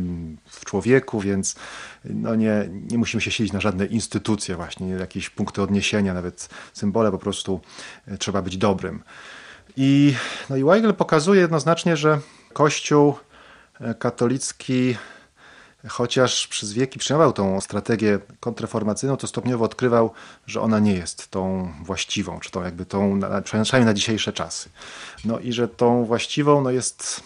w 0.49 0.65
człowieku, 0.65 1.19
więc 1.19 1.55
no, 2.05 2.35
nie, 2.35 2.69
nie 2.91 2.97
musimy 2.97 3.21
się 3.21 3.31
siedzieć 3.31 3.53
na 3.53 3.59
żadne 3.59 3.85
instytucje 3.85 4.55
właśnie, 4.55 4.87
jakieś 4.87 5.29
punkty 5.29 5.61
odniesienia, 5.61 6.13
nawet 6.13 6.49
symbole, 6.73 7.11
po 7.11 7.19
prostu 7.19 7.61
e, 8.07 8.17
trzeba 8.17 8.41
być 8.41 8.57
dobrym. 8.57 9.03
I, 9.77 10.15
no 10.49 10.55
i 10.55 10.63
Weigel 10.63 10.93
pokazuje 10.93 11.41
jednoznacznie, 11.41 11.97
że 11.97 12.19
Kościół 12.53 13.15
katolicki, 13.99 14.95
chociaż 15.87 16.47
przez 16.47 16.73
wieki 16.73 16.99
przyjmował 16.99 17.33
tą 17.33 17.61
strategię 17.61 18.19
kontrreformacyjną, 18.39 19.17
to 19.17 19.27
stopniowo 19.27 19.65
odkrywał, 19.65 20.11
że 20.47 20.61
ona 20.61 20.79
nie 20.79 20.93
jest 20.93 21.27
tą 21.31 21.73
właściwą, 21.83 22.39
czy 22.39 22.51
tą 22.51 22.63
jakby 22.63 22.85
tą, 22.85 23.19
przynajmniej 23.43 23.85
na 23.85 23.93
dzisiejsze 23.93 24.33
czasy. 24.33 24.69
No 25.25 25.39
i 25.39 25.53
że 25.53 25.67
tą 25.67 26.05
właściwą 26.05 26.61
no 26.61 26.71
jest 26.71 27.23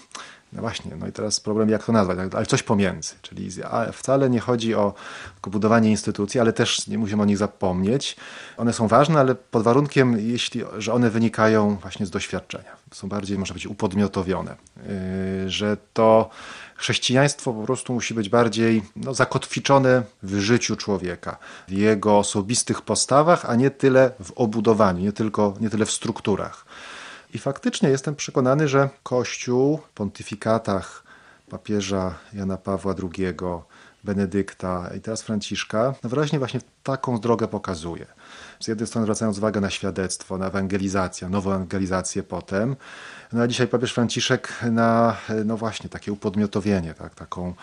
no 0.58 0.62
właśnie, 0.62 0.96
no 0.96 1.08
i 1.08 1.12
teraz 1.12 1.40
problem, 1.40 1.70
jak 1.70 1.84
to 1.84 1.92
nazwać, 1.92 2.18
ale 2.34 2.46
coś 2.46 2.64
pomiędzy. 2.64 3.14
Czyli 3.22 3.50
wcale 3.94 4.30
nie 4.30 4.40
chodzi 4.40 4.76
o 4.76 4.94
budowanie 5.48 5.92
instytucji, 5.92 6.40
ale 6.40 6.54
też 6.54 6.88
nie 6.88 6.98
musimy 6.98 7.22
o 7.22 7.26
nich 7.26 7.38
zapomnieć. 7.38 8.16
One 8.58 8.74
są 8.74 8.88
ważne, 8.88 9.20
ale 9.20 9.36
pod 9.36 9.64
warunkiem, 9.64 10.20
jeśli, 10.20 10.64
że 10.78 10.94
one 10.94 11.10
wynikają 11.10 11.76
właśnie 11.76 12.06
z 12.06 12.10
doświadczenia. 12.10 12.72
Są 12.94 13.10
bardziej, 13.10 13.38
można 13.38 13.54
powiedzieć, 13.54 13.72
upodmiotowione. 13.72 14.56
Yy, 14.78 15.50
że 15.50 15.78
to 15.94 16.30
chrześcijaństwo 16.76 17.54
po 17.54 17.64
prostu 17.64 17.94
musi 17.94 18.14
być 18.14 18.30
bardziej 18.30 18.84
no, 18.96 19.14
zakotwiczone 19.14 20.04
w 20.24 20.40
życiu 20.40 20.76
człowieka, 20.76 21.38
w 21.68 21.72
jego 21.72 22.18
osobistych 22.18 22.82
postawach, 22.82 23.46
a 23.46 23.56
nie 23.56 23.70
tyle 23.70 24.12
w 24.24 24.32
obudowaniu, 24.32 25.04
nie, 25.04 25.12
tylko, 25.12 25.54
nie 25.60 25.70
tyle 25.70 25.86
w 25.86 25.92
strukturach. 25.92 26.66
I 27.34 27.38
faktycznie 27.38 27.90
jestem 27.90 28.16
przekonany, 28.16 28.68
że 28.68 28.90
Kościół 29.04 29.78
w 29.78 29.90
pontyfikatach 29.90 31.04
papieża 31.50 32.16
Jana 32.34 32.58
Pawła 32.58 32.96
II, 33.04 33.34
Benedykta 34.04 34.90
i 34.98 35.02
teraz 35.02 35.22
Franciszka 35.22 35.94
wyraźnie 36.04 36.40
właśnie 36.40 36.60
taką 36.84 37.20
drogę 37.20 37.48
pokazuje. 37.48 38.06
Z 38.60 38.68
jednej 38.68 38.88
strony 38.88 39.06
zwracając 39.06 39.38
uwagę 39.38 39.62
na 39.62 39.70
świadectwo, 39.70 40.38
na 40.38 40.48
ewangelizację, 40.48 41.30
nową 41.30 41.52
ewangelizację 41.52 42.24
potem, 42.24 42.76
no 43.34 43.42
a 43.42 43.48
dzisiaj 43.48 43.68
papież 43.68 43.94
Franciszek 43.94 44.54
na, 44.72 45.18
no 45.46 45.58
właśnie, 45.58 45.90
takie 45.90 46.12
upodmiotowienie, 46.12 46.94
tak, 46.94 47.16
taką 47.16 47.54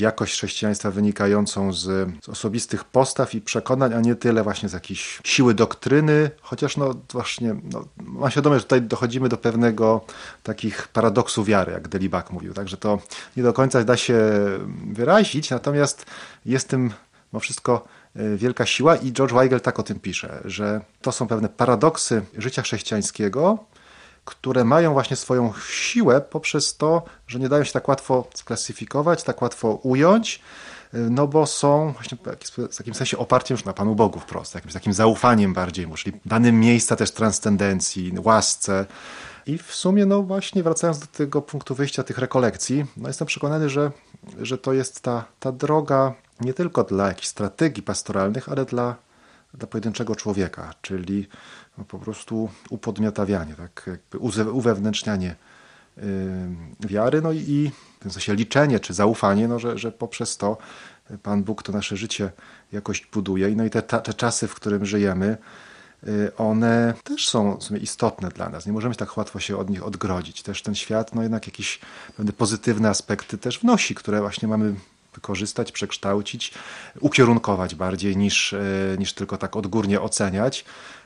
jakość 0.00 0.34
chrześcijaństwa 0.34 0.90
wynikającą 0.90 1.72
z, 1.72 1.80
z, 2.24 2.28
osobistych 2.28 2.84
postaw 2.84 3.34
i 3.34 3.40
przekonań, 3.40 3.94
a 3.94 4.00
nie 4.00 4.14
tyle 4.14 4.42
właśnie 4.42 4.68
z 4.68 4.72
jakiejś 4.72 5.20
siły 5.24 5.54
doktryny, 5.54 6.30
chociaż 6.40 6.76
no 6.76 6.94
właśnie, 7.12 7.54
no, 7.72 7.84
mam 7.96 8.30
świadomość, 8.30 8.60
że 8.60 8.64
tutaj 8.64 8.82
dochodzimy 8.82 9.28
do 9.28 9.36
pewnego 9.36 10.04
takich 10.42 10.88
paradoksów 10.88 11.46
wiary, 11.46 11.72
jak 11.72 11.88
Delibak 11.88 12.30
mówił, 12.30 12.54
także 12.54 12.76
to 12.76 12.98
nie 13.36 13.42
do 13.42 13.52
końca 13.52 13.84
da 13.84 13.96
się 13.96 14.18
wyrazić, 14.92 15.50
natomiast 15.50 16.06
jest 16.46 16.68
tym 16.68 16.90
mimo 17.32 17.40
wszystko 17.40 17.84
wielka 18.36 18.66
siła 18.66 18.96
i 18.96 19.12
George 19.12 19.32
Weigel 19.32 19.60
tak 19.60 19.78
o 19.78 19.82
tym 19.82 20.00
pisze, 20.00 20.40
że 20.44 20.80
to 21.00 21.12
są 21.12 21.28
pewne 21.28 21.48
paradoksy 21.48 22.22
życia 22.38 22.62
chrześcijańskiego, 22.62 23.58
które 24.24 24.64
mają 24.64 24.92
właśnie 24.92 25.16
swoją 25.16 25.52
siłę 25.70 26.20
poprzez 26.20 26.76
to, 26.76 27.02
że 27.26 27.38
nie 27.38 27.48
dają 27.48 27.64
się 27.64 27.72
tak 27.72 27.88
łatwo 27.88 28.28
sklasyfikować, 28.34 29.22
tak 29.22 29.42
łatwo 29.42 29.68
ująć, 29.68 30.40
no 30.92 31.26
bo 31.26 31.46
są 31.46 31.92
właśnie 31.92 32.18
w 32.70 32.76
takim 32.76 32.94
sensie 32.94 33.18
oparciem 33.18 33.54
już 33.54 33.64
na 33.64 33.72
Panu 33.72 33.94
Bogu 33.94 34.20
wprost, 34.20 34.54
jakimś 34.54 34.74
takim 34.74 34.92
zaufaniem 34.92 35.54
bardziej, 35.54 35.86
czyli 35.96 36.20
danym 36.26 36.60
miejsca 36.60 36.96
też 36.96 37.10
transcendencji, 37.10 38.12
łasce. 38.24 38.86
I 39.46 39.58
w 39.58 39.74
sumie, 39.74 40.06
no 40.06 40.22
właśnie 40.22 40.62
wracając 40.62 40.98
do 40.98 41.06
tego 41.06 41.42
punktu 41.42 41.74
wyjścia 41.74 42.02
tych 42.02 42.18
rekolekcji, 42.18 42.84
no 42.96 43.08
jestem 43.08 43.26
przekonany, 43.26 43.68
że, 43.68 43.90
że 44.42 44.58
to 44.58 44.72
jest 44.72 45.00
ta, 45.00 45.24
ta 45.40 45.52
droga 45.52 46.14
nie 46.44 46.54
tylko 46.54 46.84
dla 46.84 47.08
jakichś 47.08 47.28
strategii 47.28 47.82
pastoralnych, 47.82 48.48
ale 48.48 48.64
dla, 48.64 48.96
dla 49.54 49.66
pojedynczego 49.66 50.16
człowieka, 50.16 50.74
czyli 50.82 51.28
po 51.88 51.98
prostu 51.98 52.50
upodmiotawianie, 52.70 53.54
tak 53.54 53.82
jakby 53.86 54.18
uwewnętrznianie 54.52 55.36
yy, 55.96 56.02
wiary, 56.80 57.22
no 57.22 57.32
i 57.32 57.70
w 57.98 58.02
tym 58.02 58.10
sensie 58.10 58.34
liczenie 58.34 58.80
czy 58.80 58.94
zaufanie, 58.94 59.48
no, 59.48 59.58
że, 59.58 59.78
że 59.78 59.92
poprzez 59.92 60.36
to 60.36 60.56
Pan 61.22 61.42
Bóg 61.42 61.62
to 61.62 61.72
nasze 61.72 61.96
życie 61.96 62.32
jakoś 62.72 63.06
buduje. 63.06 63.56
No 63.56 63.64
i 63.64 63.70
te, 63.70 63.82
te 63.82 64.14
czasy, 64.14 64.48
w 64.48 64.54
którym 64.54 64.86
żyjemy, 64.86 65.36
yy, 66.02 66.32
one 66.36 66.94
też 67.04 67.28
są 67.28 67.56
w 67.56 67.64
sumie 67.64 67.80
istotne 67.80 68.28
dla 68.28 68.48
nas. 68.48 68.66
Nie 68.66 68.72
możemy 68.72 68.94
tak 68.94 69.16
łatwo 69.16 69.40
się 69.40 69.56
od 69.56 69.70
nich 69.70 69.86
odgrodzić. 69.86 70.42
Też 70.42 70.62
ten 70.62 70.74
świat, 70.74 71.14
no 71.14 71.22
jednak 71.22 71.46
jakieś 71.46 71.80
pewne 72.16 72.32
pozytywne 72.32 72.88
aspekty 72.88 73.38
też 73.38 73.58
wnosi, 73.58 73.94
które 73.94 74.20
właśnie 74.20 74.48
mamy 74.48 74.74
wykorzystać, 75.14 75.72
przekształcić, 75.72 76.54
ukierunkować 77.00 77.74
bardziej 77.74 78.16
niż, 78.16 78.52
yy, 78.52 78.98
niż 78.98 79.12
tylko 79.12 79.36
tak 79.38 79.56
odgórnie 79.56 80.00
oceniać. 80.00 80.64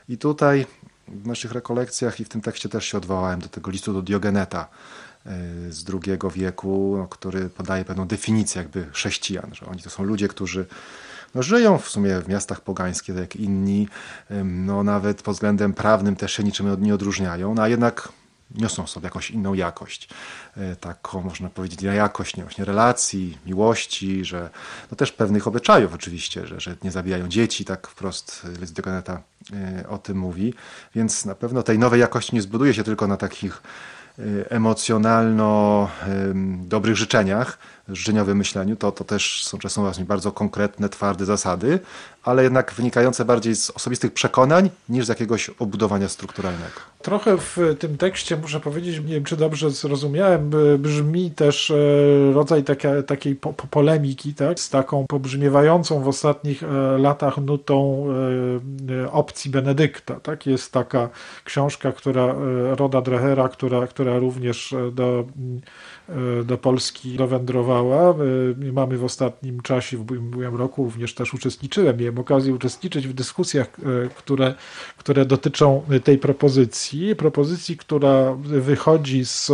I 0.09 0.17
tutaj 0.17 0.65
w 1.07 1.27
naszych 1.27 1.51
rekolekcjach 1.51 2.19
i 2.19 2.25
w 2.25 2.29
tym 2.29 2.41
tekście 2.41 2.69
też 2.69 2.85
się 2.85 2.97
odwołałem 2.97 3.39
do 3.39 3.47
tego 3.47 3.71
listu 3.71 3.93
do 3.93 4.01
Diogeneta, 4.01 4.67
z 5.69 5.85
II 5.89 6.17
wieku, 6.35 6.95
no, 6.97 7.07
który 7.07 7.49
podaje 7.49 7.85
pewną 7.85 8.07
definicję 8.07 8.61
jakby 8.61 8.87
chrześcijan, 8.91 9.49
że 9.53 9.65
oni 9.65 9.81
to 9.81 9.89
są 9.89 10.03
ludzie, 10.03 10.27
którzy 10.27 10.65
no, 11.35 11.43
żyją 11.43 11.77
w 11.77 11.89
sumie 11.89 12.21
w 12.21 12.27
miastach 12.27 12.61
pogańskich, 12.61 13.15
tak 13.15 13.21
jak 13.21 13.35
inni, 13.35 13.87
no, 14.43 14.83
nawet 14.83 15.21
pod 15.21 15.33
względem 15.33 15.73
prawnym 15.73 16.15
też 16.15 16.33
się 16.33 16.43
niczym 16.43 16.83
nie 16.83 16.93
odróżniają, 16.93 17.55
no, 17.55 17.61
a 17.61 17.67
jednak 17.67 18.09
niosą 18.55 18.87
sobie 18.87 19.05
jakąś 19.05 19.31
inną 19.31 19.53
jakość. 19.53 20.09
E, 20.57 20.75
taką, 20.75 21.21
można 21.21 21.49
powiedzieć, 21.49 21.81
jakość 21.81 22.37
nie, 22.37 22.43
właśnie 22.43 22.65
relacji, 22.65 23.37
miłości, 23.45 24.25
że 24.25 24.49
no 24.91 24.97
też 24.97 25.11
pewnych 25.11 25.47
obyczajów 25.47 25.93
oczywiście, 25.93 26.47
że, 26.47 26.59
że 26.59 26.75
nie 26.83 26.91
zabijają 26.91 27.27
dzieci, 27.27 27.65
tak 27.65 27.87
wprost 27.87 28.47
Liz 28.59 28.71
Degoneta 28.71 29.21
e, 29.53 29.89
o 29.89 29.97
tym 29.97 30.17
mówi. 30.17 30.53
Więc 30.95 31.25
na 31.25 31.35
pewno 31.35 31.63
tej 31.63 31.79
nowej 31.79 31.99
jakości 31.99 32.35
nie 32.35 32.41
zbuduje 32.41 32.73
się 32.73 32.83
tylko 32.83 33.07
na 33.07 33.17
takich 33.17 33.61
e, 34.19 34.51
emocjonalno 34.51 35.89
dobrych 36.57 36.95
życzeniach, 36.95 37.57
życzeniowym 37.89 38.37
myśleniu, 38.37 38.75
to, 38.75 38.91
to 38.91 39.03
też 39.03 39.43
są 39.43 39.57
czasem 39.57 39.83
właśnie 39.83 40.05
bardzo 40.05 40.31
konkretne, 40.31 40.89
twarde 40.89 41.25
zasady, 41.25 41.79
ale 42.23 42.43
jednak 42.43 42.73
wynikające 42.73 43.25
bardziej 43.25 43.55
z 43.55 43.69
osobistych 43.69 44.13
przekonań 44.13 44.69
niż 44.89 45.05
z 45.05 45.09
jakiegoś 45.09 45.49
obudowania 45.49 46.09
strukturalnego. 46.09 46.73
Trochę 47.01 47.37
w 47.37 47.57
tym 47.79 47.97
tekście, 47.97 48.37
muszę 48.37 48.59
powiedzieć, 48.59 48.99
nie 48.99 49.13
wiem 49.13 49.23
czy 49.23 49.37
dobrze 49.37 49.71
zrozumiałem, 49.71 50.51
brzmi 50.79 51.31
też 51.31 51.71
e, 51.71 51.75
rodzaj 52.33 52.63
taka, 52.63 53.03
takiej 53.03 53.35
po, 53.35 53.53
po 53.53 53.67
polemiki 53.67 54.33
tak, 54.33 54.59
z 54.59 54.69
taką 54.69 55.05
pobrzmiewającą 55.07 56.01
w 56.01 56.07
ostatnich 56.07 56.63
e, 56.63 56.97
latach 56.97 57.37
nutą 57.37 58.05
e, 59.03 59.11
opcji 59.11 59.51
Benedykta. 59.51 60.19
Tak? 60.19 60.45
Jest 60.45 60.71
taka 60.71 61.09
książka, 61.43 61.91
która 61.91 62.35
Roda 62.75 63.01
Drehera, 63.01 63.49
która, 63.49 63.87
która 63.87 64.19
również 64.19 64.75
do 64.91 65.25
do 66.45 66.57
Polski 66.57 67.17
dowędrowała. 67.17 68.15
Mamy 68.73 68.97
w 68.97 69.03
ostatnim 69.03 69.61
czasie, 69.61 69.97
w 69.97 70.01
ubiegłym 70.01 70.55
roku 70.55 70.83
również 70.83 71.13
też 71.13 71.33
uczestniczyłem, 71.33 71.97
miałem 71.97 72.19
okazję 72.19 72.53
uczestniczyć 72.53 73.07
w 73.07 73.13
dyskusjach, 73.13 73.67
e, 73.67 74.09
które, 74.09 74.55
które 74.97 75.25
dotyczą 75.25 75.83
tej 76.03 76.17
propozycji. 76.17 77.15
Propozycji, 77.15 77.77
która 77.77 78.33
wychodzi 78.39 79.25
z, 79.25 79.51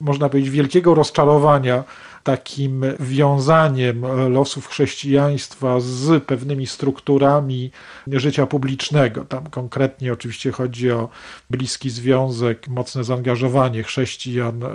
można 0.00 0.28
powiedzieć, 0.28 0.50
wielkiego 0.50 0.94
rozczarowania 0.94 1.84
takim 2.26 2.84
wiązaniem 3.00 4.02
losów 4.32 4.68
chrześcijaństwa 4.68 5.80
z 5.80 6.24
pewnymi 6.24 6.66
strukturami 6.66 7.70
życia 8.06 8.46
publicznego. 8.46 9.24
Tam 9.24 9.46
konkretnie 9.46 10.12
oczywiście 10.12 10.52
chodzi 10.52 10.90
o 10.90 11.08
bliski 11.50 11.90
związek, 11.90 12.68
mocne 12.68 13.04
zaangażowanie 13.04 13.82
chrześcijan. 13.82 14.62
E, 14.62 14.68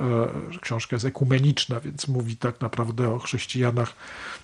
książka 0.62 0.96
jest 0.96 1.06
ekumeniczna, 1.06 1.80
więc 1.80 2.08
mówi 2.08 2.38
tak 2.38 2.62
naprawdę 2.62 3.14
o 3.14 3.20
chrześcijanach 3.20 3.94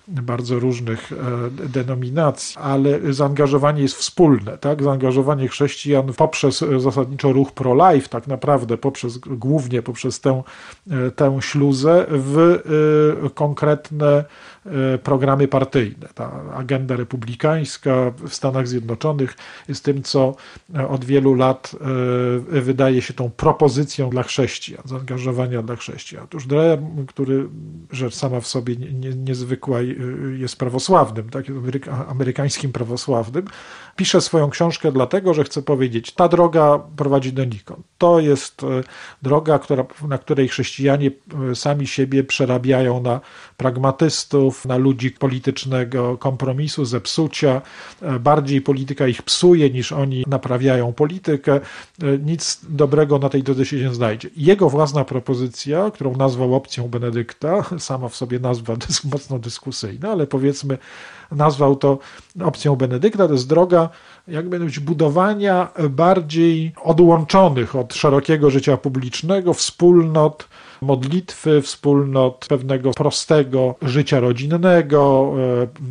bardzo 0.08 0.58
różnych 0.58 1.12
e, 1.12 1.16
denominacji, 1.68 2.56
ale 2.58 3.12
zaangażowanie 3.12 3.82
jest 3.82 3.96
wspólne, 3.96 4.58
tak? 4.58 4.82
Zaangażowanie 4.82 5.48
chrześcijan 5.48 6.12
poprzez 6.12 6.64
zasadniczo 6.78 7.32
ruch 7.32 7.52
pro-life, 7.52 8.08
tak 8.08 8.26
naprawdę 8.26 8.78
poprzez, 8.78 9.18
głównie 9.18 9.82
poprzez 9.82 10.20
tę, 10.20 10.42
e, 10.90 11.10
tę 11.10 11.38
śluzę 11.40 12.06
w 12.10 12.60
konkretne 13.34 14.24
programy 15.02 15.48
partyjne. 15.48 16.08
Ta 16.14 16.32
agenda 16.54 16.96
republikańska 16.96 18.12
w 18.28 18.34
Stanach 18.34 18.68
Zjednoczonych 18.68 19.36
jest 19.68 19.84
tym, 19.84 20.02
co 20.02 20.36
od 20.88 21.04
wielu 21.04 21.34
lat 21.34 21.76
wydaje 22.48 23.02
się 23.02 23.14
tą 23.14 23.30
propozycją 23.30 24.10
dla 24.10 24.22
chrześcijan, 24.22 24.82
zaangażowania 24.84 25.62
dla 25.62 25.76
chrześcijan. 25.76 26.24
Otóż 26.24 26.46
Dre, 26.46 26.78
który 27.08 27.48
rzecz 27.92 28.14
sama 28.14 28.40
w 28.40 28.46
sobie 28.46 28.76
niezwykła 29.16 29.78
jest 30.38 30.56
prawosławnym, 30.56 31.30
tak, 31.30 31.44
amerykańskim 32.08 32.72
prawosławnym, 32.72 33.46
pisze 33.96 34.20
swoją 34.20 34.50
książkę 34.50 34.92
dlatego, 34.92 35.34
że 35.34 35.44
chce 35.44 35.62
powiedzieć, 35.62 36.12
ta 36.12 36.28
droga 36.28 36.80
prowadzi 36.96 37.32
donikąd. 37.32 37.86
To 37.98 38.20
jest 38.20 38.62
e, 38.62 38.66
droga, 39.22 39.58
która, 39.58 39.84
na 40.08 40.18
której 40.18 40.48
chrześcijanie 40.48 41.10
e, 41.50 41.54
sami 41.54 41.86
siebie 41.86 42.24
przerabiają 42.24 43.02
na 43.02 43.20
pragmatystów, 43.56 44.57
na 44.64 44.76
ludzi 44.76 45.10
politycznego 45.10 46.18
kompromisu, 46.18 46.84
zepsucia. 46.84 47.62
E, 48.02 48.18
bardziej 48.18 48.60
polityka 48.60 49.06
ich 49.06 49.22
psuje 49.22 49.70
niż 49.70 49.92
oni 49.92 50.24
naprawiają 50.26 50.92
politykę. 50.92 51.60
Nic 52.24 52.60
dobrego 52.68 53.18
na 53.18 53.28
tej 53.28 53.42
drodze 53.42 53.66
się 53.66 53.76
nie 53.76 53.94
znajdzie. 53.94 54.30
Jego 54.36 54.70
własna 54.70 55.04
propozycja, 55.04 55.90
którą 55.90 56.16
nazwał 56.16 56.54
opcją 56.54 56.88
Benedykta, 56.88 57.64
sama 57.78 58.08
w 58.08 58.16
sobie 58.16 58.38
nazwa 58.38 58.74
jest 58.88 59.04
mocno 59.04 59.38
dyskusyjna, 59.38 60.10
ale 60.10 60.26
powiedzmy 60.26 60.78
nazwał 61.32 61.76
to 61.76 61.98
opcją 62.44 62.76
Benedykta, 62.76 63.26
to 63.26 63.32
jest 63.32 63.48
droga 63.48 63.88
jakby 64.28 64.60
budowania 64.80 65.68
bardziej 65.90 66.72
odłączonych 66.82 67.76
od 67.76 67.94
szerokiego 67.94 68.50
życia 68.50 68.76
publicznego 68.76 69.54
wspólnot, 69.54 70.48
modlitwy, 70.80 71.62
wspólnot 71.62 72.46
pewnego 72.48 72.90
prostego 72.90 73.74
życia 73.82 74.20
rodzinnego, 74.20 75.34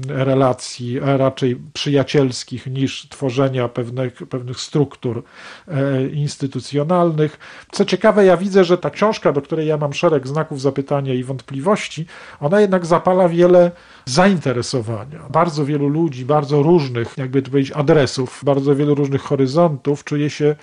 e, 0.10 0.24
relacji 0.26 1.00
raczej 1.00 1.58
przyjacielskich 1.74 2.68
niż 2.68 3.10
tworzenia 3.10 3.68
pewnych, 3.68 4.14
pewnych 4.14 4.60
struktur 4.60 5.24
e, 5.68 6.08
instytucjonalnych. 6.08 7.40
Co 7.72 7.86
ciekawe, 7.86 8.26
ja 8.26 8.38
widzę, 8.38 8.64
że 8.64 8.78
ta 8.78 8.90
książka, 8.90 9.32
do 9.32 9.42
której 9.42 9.68
ja 9.68 9.78
mam 9.78 9.94
szereg 9.94 10.28
znaków 10.28 10.62
zapytania 10.62 11.14
i 11.14 11.24
wątpliwości, 11.24 12.06
ona 12.40 12.62
jednak 12.62 12.86
zapala 12.86 13.30
wiele 13.30 13.72
zainteresowania. 14.10 15.20
Bardzo 15.30 15.66
wielu 15.66 15.88
ludzi, 15.88 16.26
bardzo 16.26 16.64
różnych, 16.64 17.18
jakby 17.18 17.42
to 17.42 17.52
powiedzieć, 17.52 17.72
adresów, 17.76 18.42
bardzo 18.44 18.76
wielu 18.76 18.96
różnych 18.96 19.22
horyzontów 19.22 20.04
czuje 20.04 20.30
się 20.30 20.56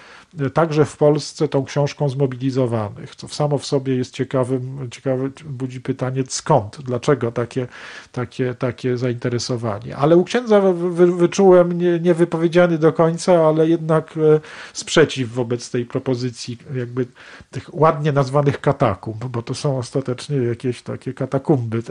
także 0.54 0.84
w 0.84 0.96
Polsce 0.96 1.48
tą 1.48 1.64
książką 1.64 2.08
zmobilizowanych, 2.08 3.16
co 3.16 3.28
samo 3.28 3.58
w 3.58 3.66
sobie 3.66 3.96
jest 3.96 4.14
ciekawym, 4.14 4.88
ciekawe, 4.90 5.30
budzi 5.44 5.80
pytanie 5.80 6.22
skąd, 6.28 6.78
dlaczego 6.82 7.32
takie, 7.32 7.66
takie, 8.12 8.54
takie 8.54 8.96
zainteresowanie. 8.96 9.96
Ale 9.96 10.16
u 10.16 10.24
księdza 10.24 10.60
wy, 10.60 11.12
wyczułem 11.12 11.72
nie, 11.72 12.00
niewypowiedziany 12.00 12.78
do 12.78 12.92
końca, 12.92 13.46
ale 13.46 13.68
jednak 13.68 14.14
e, 14.16 14.40
sprzeciw 14.72 15.30
wobec 15.32 15.70
tej 15.70 15.86
propozycji 15.86 16.58
jakby 16.74 17.06
tych 17.50 17.74
ładnie 17.74 18.12
nazwanych 18.12 18.60
katakumb, 18.60 19.24
bo 19.24 19.42
to 19.42 19.54
są 19.54 19.78
ostatecznie 19.78 20.36
jakieś 20.36 20.82
takie 20.82 21.14
katakumby, 21.14 21.82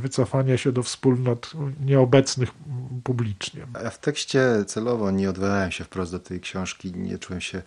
wycofania 0.00 0.56
się 0.56 0.72
do 0.72 0.82
wspólnot 0.98 1.52
nieobecnych 1.80 2.50
publicznie. 3.04 3.66
Ja 3.84 3.90
w 3.90 3.98
tekście 3.98 4.64
celowo 4.66 5.10
nie 5.10 5.30
odwołałem 5.30 5.70
się 5.70 5.84
wprost 5.84 6.12
do 6.12 6.18
tej 6.18 6.40
książki, 6.40 6.92
nie 6.92 7.18
czułem 7.18 7.40
się 7.40 7.62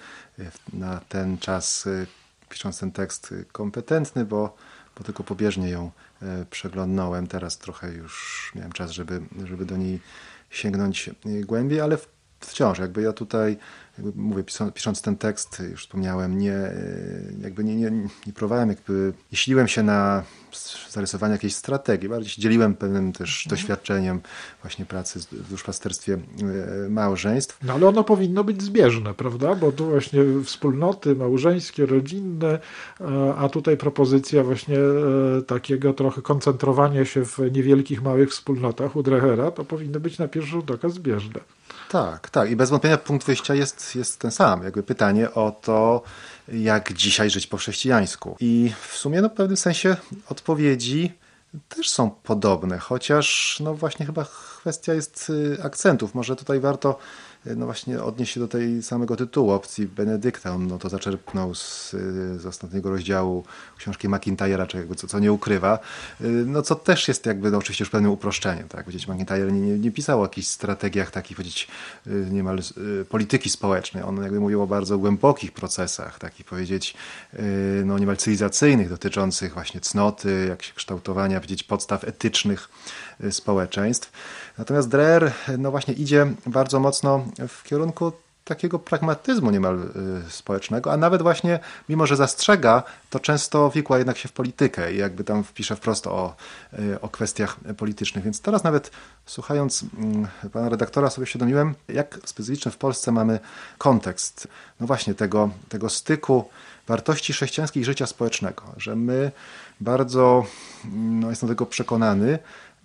na 0.74 1.00
ten 1.00 1.38
czas, 1.38 1.86
y, 1.86 2.08
pisząc 2.50 2.80
ten 2.80 2.92
tekst, 2.92 3.32
y, 3.32 3.46
kompetentny, 3.52 4.26
bo, 4.26 4.56
bo 4.98 5.04
tylko 5.04 5.24
pobieżnie 5.24 5.70
ją 5.70 5.92
przeglądnąłem. 6.50 7.28
Teraz 7.28 7.58
trochę 7.58 7.92
już 7.92 8.52
miałem 8.56 8.72
czas, 8.72 8.92
żeby, 8.92 9.22
żeby 9.44 9.66
do 9.66 9.78
niej 9.78 10.00
sięgnąć 10.50 11.10
głębiej, 11.26 11.82
ale 11.82 11.98
wciąż 12.46 12.80
jakby 12.80 13.02
ja 13.02 13.14
tutaj 13.14 13.58
jakby 13.98 14.22
mówię, 14.22 14.44
pisząc, 14.74 15.02
ten 15.02 15.18
tekst, 15.18 15.64
już 15.72 15.82
wspomniałem, 15.82 16.38
nie, 16.38 16.72
jakby 17.42 17.64
nie, 17.64 17.76
nie, 17.76 17.92
nie 18.28 18.34
próbowałem, 18.34 18.70
jakby 18.70 19.14
nie 19.32 19.38
siliłem 19.38 19.68
się 19.68 19.84
na 19.84 20.24
zarysowanie 20.90 21.34
jakiejś 21.34 21.56
strategii, 21.56 22.10
bardziej 22.10 22.30
się 22.30 22.42
dzieliłem 22.42 22.76
pewnym 22.76 23.14
też 23.14 23.46
mhm. 23.46 23.50
doświadczeniem 23.50 24.22
właśnie 24.62 24.86
pracy 24.86 25.20
w 25.32 25.50
duszpasterstwie 25.50 26.14
e, 26.14 26.90
małżeństw. 26.90 27.58
No 27.64 27.74
ale 27.74 27.88
ono 27.88 28.04
powinno 28.04 28.44
być 28.44 28.64
zbieżne, 28.64 29.14
prawda? 29.14 29.56
Bo 29.56 29.72
tu 29.72 29.86
właśnie 29.86 30.22
wspólnoty 30.46 31.16
małżeńskie, 31.16 31.86
rodzinne, 31.86 32.60
e, 33.02 33.36
a 33.38 33.50
tutaj 33.50 33.78
propozycja 33.78 34.44
właśnie 34.44 34.78
e, 34.80 35.42
takiego 35.42 35.94
trochę 35.94 36.22
koncentrowania 36.22 37.06
się 37.06 37.26
w 37.26 37.40
niewielkich, 37.52 38.02
małych 38.02 38.30
wspólnotach 38.30 38.96
u 38.96 39.04
Drehera, 39.04 39.52
to 39.52 39.66
powinno 39.66 40.00
być 40.00 40.18
na 40.18 40.28
pierwszy 40.28 40.52
rzut 40.52 40.72
oka 40.72 40.90
zbieżne. 40.90 41.40
Tak, 41.92 42.30
tak. 42.30 42.52
I 42.52 42.56
bez 42.56 42.70
wątpienia 42.70 42.98
punkt 42.98 43.26
wyjścia 43.26 43.56
jest, 43.56 43.96
jest 43.96 44.20
ten 44.20 44.32
sam. 44.32 44.64
Jakby 44.64 44.84
pytanie 44.84 45.34
o 45.34 45.52
to, 45.52 46.02
jak 46.48 46.94
dzisiaj 46.94 47.30
żyć 47.30 47.48
po 47.48 47.58
chrześcijańsku. 47.58 48.36
I 48.40 48.74
w 48.88 48.98
sumie 48.98 49.22
no, 49.22 49.30
w 49.30 49.34
pewnym 49.34 49.58
sensie 49.58 49.96
odpowiedzi 50.30 51.14
też 51.70 51.90
są 51.90 52.10
podobne, 52.10 52.78
chociaż 52.78 53.58
no 53.60 53.74
właśnie 53.74 54.06
chyba 54.06 54.26
kwestia 54.60 54.94
jest 54.94 55.30
y, 55.30 55.64
akcentów. 55.64 56.16
Może 56.16 56.36
tutaj 56.36 56.60
warto 56.60 57.00
no 57.46 57.66
właśnie 57.66 58.04
odnieść 58.04 58.34
się 58.34 58.40
do 58.40 58.48
tej 58.48 58.84
samego 58.84 59.16
tytułu, 59.16 59.52
opcji 59.52 59.88
Benedykta. 59.88 60.52
On 60.52 60.68
no, 60.68 60.78
to 60.78 60.90
zaczerpnął 60.90 61.56
z, 61.56 61.92
z 62.38 62.46
ostatniego 62.46 62.90
rozdziału 62.90 63.44
książki 63.78 64.10
McIntyre'a, 64.10 64.68
czy 64.68 64.78
jakby 64.78 64.96
co, 64.96 65.08
co 65.08 65.20
nie 65.20 65.32
ukrywa, 65.32 65.80
no 66.46 66.62
co 66.62 66.76
też 66.76 67.08
jest 67.08 67.26
jakby 67.26 67.52
no, 67.52 67.58
oczywiście 67.58 67.84
już 67.84 67.90
pewnym 67.90 68.12
uproszczeniem. 68.12 68.68
Tak? 68.68 68.86
Powiedzieć, 68.86 69.08
McIntyre 69.08 69.52
nie, 69.52 69.62
nie, 69.62 69.80
nie 69.80 69.92
pisał 69.92 70.20
o 70.20 70.24
jakichś 70.24 70.48
strategiach 70.48 71.12
takich, 71.12 71.38
powiedzieć, 71.38 71.68
niemal 72.32 72.60
polityki 73.10 73.50
społecznej. 73.50 74.04
On 74.04 74.24
jakby 74.24 74.40
mówił 74.40 74.62
o 74.62 74.68
bardzo 74.68 74.98
głębokich 74.98 75.52
procesach, 75.52 76.20
takich 76.20 76.46
powiedzieć, 76.46 76.94
no 77.86 78.00
niemal 78.00 78.18
cywilizacyjnych, 78.18 78.90
dotyczących 78.90 79.54
właśnie 79.54 79.80
cnoty, 79.82 80.46
jak 80.50 80.64
się 80.64 80.74
kształtowania, 80.74 81.40
powiedzieć, 81.40 81.64
podstaw 81.64 82.04
etycznych 82.04 82.70
społeczeństw. 83.32 84.12
Natomiast 84.58 84.90
Dreher 84.90 85.32
no 85.58 85.72
właśnie 85.72 85.94
idzie 85.94 86.28
bardzo 86.46 86.80
mocno 86.80 87.26
w 87.48 87.64
kierunku 87.64 88.12
takiego 88.46 88.80
pragmatyzmu 88.80 89.52
niemal 89.52 89.80
y, 90.28 90.32
społecznego, 90.32 90.94
a 90.94 90.98
nawet 90.98 91.22
właśnie, 91.22 91.60
mimo 91.90 92.08
że 92.08 92.16
zastrzega, 92.16 92.84
to 93.10 93.20
często 93.20 93.70
wikła 93.70 93.98
jednak 93.98 94.18
się 94.18 94.30
w 94.30 94.32
politykę 94.32 94.94
i 94.94 94.98
jakby 94.98 95.24
tam 95.24 95.44
wpisze 95.44 95.76
wprost 95.76 96.08
o, 96.08 96.36
y, 96.80 97.02
o 97.02 97.10
kwestiach 97.10 97.58
politycznych. 97.78 98.24
Więc 98.24 98.42
teraz 98.42 98.64
nawet 98.64 98.92
słuchając 99.26 99.86
mm, 99.98 100.28
pana 100.54 100.70
redaktora 100.70 101.10
sobie 101.10 101.28
świadomiłem, 101.28 101.76
jak 101.88 102.20
specyficzny 102.26 102.72
w 102.72 102.78
Polsce 102.78 103.12
mamy 103.12 103.40
kontekst, 103.78 104.48
no 104.80 104.88
właśnie 104.88 105.14
tego, 105.14 105.50
tego 105.70 105.90
styku 105.90 106.50
wartości 106.88 107.34
chrześcijańskich 107.34 107.82
i 107.82 107.86
życia 107.86 108.08
społecznego, 108.08 108.64
że 108.78 108.96
my 108.96 109.32
bardzo, 109.82 110.46
no 110.94 111.30
jestem 111.30 111.50
tego 111.50 111.66
przekonany, 111.66 112.40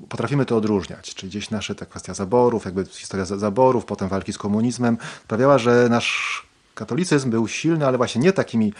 potrafimy 0.09 0.47
to 0.47 0.57
odróżniać, 0.57 1.15
czyli 1.15 1.31
gdzieś 1.31 1.51
nasza 1.51 1.75
ta 1.75 1.87
kwestia 1.87 2.15
zaborów, 2.15 2.65
jakby 2.65 2.85
historia 2.85 3.25
zaborów, 3.25 3.85
potem 3.85 4.09
walki 4.09 4.33
z 4.33 4.39
komunizmem 4.39 4.99
sprawiała, 5.25 5.59
że 5.59 5.89
nasz 5.91 6.43
katolicyzm 6.75 7.31
był 7.31 7.49
silny, 7.49 7.87
ale 7.87 7.97
właśnie 7.97 8.21
nie 8.21 8.33
takimi 8.33 8.73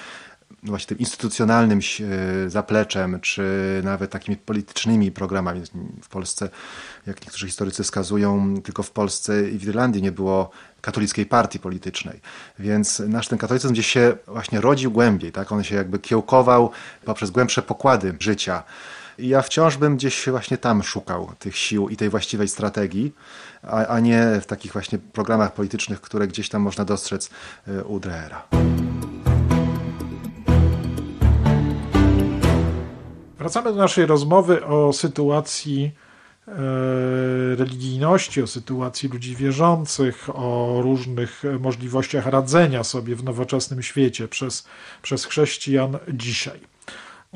właśnie 0.63 0.87
tym 0.87 0.99
instytucjonalnym 0.99 1.79
e, 1.79 2.51
zapleczem, 2.51 3.21
czy 3.21 3.43
nawet 3.85 4.11
takimi 4.11 4.37
politycznymi 4.37 5.13
programami. 5.13 5.63
W 6.03 6.09
Polsce, 6.09 6.49
jak 7.07 7.21
niektórzy 7.21 7.47
historycy 7.47 7.83
wskazują, 7.83 8.55
tylko 8.63 8.83
w 8.83 8.91
Polsce 8.91 9.51
i 9.51 9.59
w 9.59 9.65
Irlandii 9.65 10.03
nie 10.03 10.13
było 10.13 10.51
katolickiej 10.81 11.27
partii 11.27 11.59
politycznej. 11.59 12.21
Więc 12.59 12.99
nasz 12.99 13.29
ten 13.29 13.39
katolicyzm 13.39 13.73
gdzieś 13.73 13.87
się 13.87 14.17
właśnie 14.27 14.61
rodził 14.61 14.91
głębiej, 14.91 15.33
tak? 15.33 15.53
On 15.53 15.65
się 15.65 15.75
jakby 15.75 15.99
kiełkował 15.99 16.71
poprzez 17.05 17.31
głębsze 17.31 17.63
pokłady 17.63 18.17
życia. 18.21 18.63
I 19.19 19.29
ja 19.29 19.43
wciąż 19.43 19.77
bym 19.77 19.97
gdzieś 19.97 20.29
właśnie 20.29 20.59
tam 20.59 20.83
szukał 20.83 21.33
tych 21.39 21.57
sił 21.57 21.89
i 21.89 21.97
tej 21.97 22.11
właściwej 22.11 22.49
strategii, 22.49 23.13
a, 23.63 23.87
a 23.87 24.01
nie 24.01 24.41
w 24.41 24.47
takich 24.47 24.73
właśnie 24.73 24.99
programach 24.99 25.53
politycznych, 25.53 26.01
które 26.01 26.29
gdzieś 26.29 26.49
tam 26.49 26.63
można 26.63 26.85
dostrzec 26.85 27.31
e, 27.69 27.85
u 27.85 28.01
Drehera. 28.01 28.43
Wracamy 33.47 33.73
do 33.73 33.77
naszej 33.77 34.07
rozmowy 34.07 34.65
o 34.65 34.93
sytuacji 34.93 35.91
e, 36.49 36.53
religijności, 37.57 38.43
o 38.43 38.47
sytuacji 38.47 39.09
ludzi 39.09 39.37
wierzących, 39.37 40.29
o 40.37 40.79
różnych 40.83 41.43
możliwościach 41.61 42.27
radzenia 42.27 42.85
sobie 42.85 43.17
w 43.17 43.25
nowoczesnym 43.25 43.83
świecie 43.83 44.29
przez, 44.29 44.69
przez 45.03 45.25
chrześcijan 45.25 45.99
dzisiaj. 46.09 46.61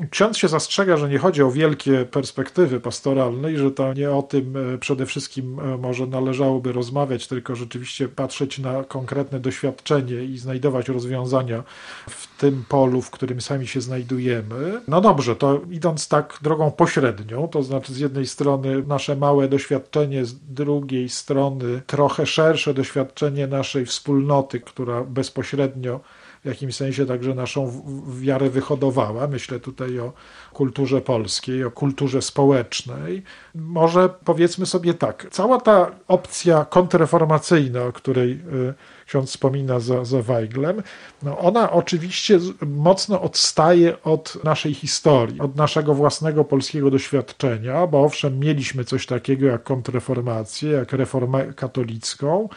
Ksiądz 0.09 0.37
się 0.37 0.47
zastrzega, 0.47 0.97
że 0.97 1.09
nie 1.09 1.17
chodzi 1.17 1.43
o 1.43 1.51
wielkie 1.51 2.05
perspektywy 2.05 2.79
pastoralne 2.79 3.53
i 3.53 3.57
że 3.57 3.71
to 3.71 3.93
nie 3.93 4.11
o 4.11 4.23
tym 4.23 4.73
e, 4.73 4.77
przede 4.77 5.05
wszystkim 5.05 5.59
e, 5.59 5.77
może 5.77 6.07
należałoby 6.07 6.71
rozmawiać, 6.71 7.27
tylko 7.27 7.55
rzeczywiście 7.55 8.07
patrzeć 8.07 8.59
na 8.59 8.83
konkretne 8.83 9.39
doświadczenie 9.39 10.23
i 10.23 10.37
znajdować 10.37 10.89
rozwiązania 10.89 11.63
w 12.09 12.37
tym 12.37 12.63
polu, 12.69 13.01
w 13.01 13.11
którym 13.11 13.41
sami 13.41 13.67
się 13.67 13.81
znajdujemy. 13.81 14.81
No 14.87 15.01
dobrze, 15.01 15.35
to 15.35 15.61
idąc 15.71 16.07
tak 16.07 16.39
drogą 16.41 16.71
pośrednią, 16.71 17.47
to 17.47 17.63
znaczy 17.63 17.93
z 17.93 17.97
jednej 17.97 18.27
strony 18.27 18.83
nasze 18.87 19.15
małe 19.15 19.47
doświadczenie, 19.47 20.25
z 20.25 20.35
drugiej 20.39 21.09
strony 21.09 21.81
trochę 21.87 22.25
szersze 22.25 22.73
doświadczenie 22.73 23.47
naszej 23.47 23.85
wspólnoty, 23.85 24.59
która 24.59 25.03
bezpośrednio 25.03 25.99
w 26.41 26.45
jakimś 26.45 26.75
sensie 26.75 27.05
także 27.05 27.33
naszą 27.33 27.83
wiarę 28.19 28.49
wyhodowała. 28.49 29.27
Myślę 29.27 29.59
tutaj 29.59 29.99
o 29.99 30.13
kulturze 30.53 31.01
polskiej, 31.01 31.63
o 31.63 31.71
kulturze 31.71 32.21
społecznej. 32.21 33.23
Może 33.55 34.09
powiedzmy 34.25 34.65
sobie 34.65 34.93
tak, 34.93 35.27
cała 35.31 35.61
ta 35.61 35.91
opcja 36.07 36.65
kontrreformacyjna, 36.65 37.83
o 37.83 37.91
której 37.91 38.31
y, 38.31 38.73
ksiądz 39.11 39.29
wspomina 39.29 39.79
za, 39.79 40.05
za 40.05 40.21
Weiglem, 40.21 40.83
no 41.23 41.37
ona 41.37 41.71
oczywiście 41.71 42.39
mocno 42.65 43.21
odstaje 43.21 44.03
od 44.03 44.43
naszej 44.43 44.73
historii, 44.73 45.39
od 45.39 45.55
naszego 45.55 45.93
własnego 45.93 46.45
polskiego 46.45 46.91
doświadczenia, 46.91 47.87
bo 47.87 48.03
owszem, 48.03 48.39
mieliśmy 48.39 48.85
coś 48.85 49.05
takiego 49.05 49.45
jak 49.45 49.63
kontrreformację, 49.63 50.71
jak 50.71 50.93
reformę 50.93 51.53
katolicką, 51.53 52.49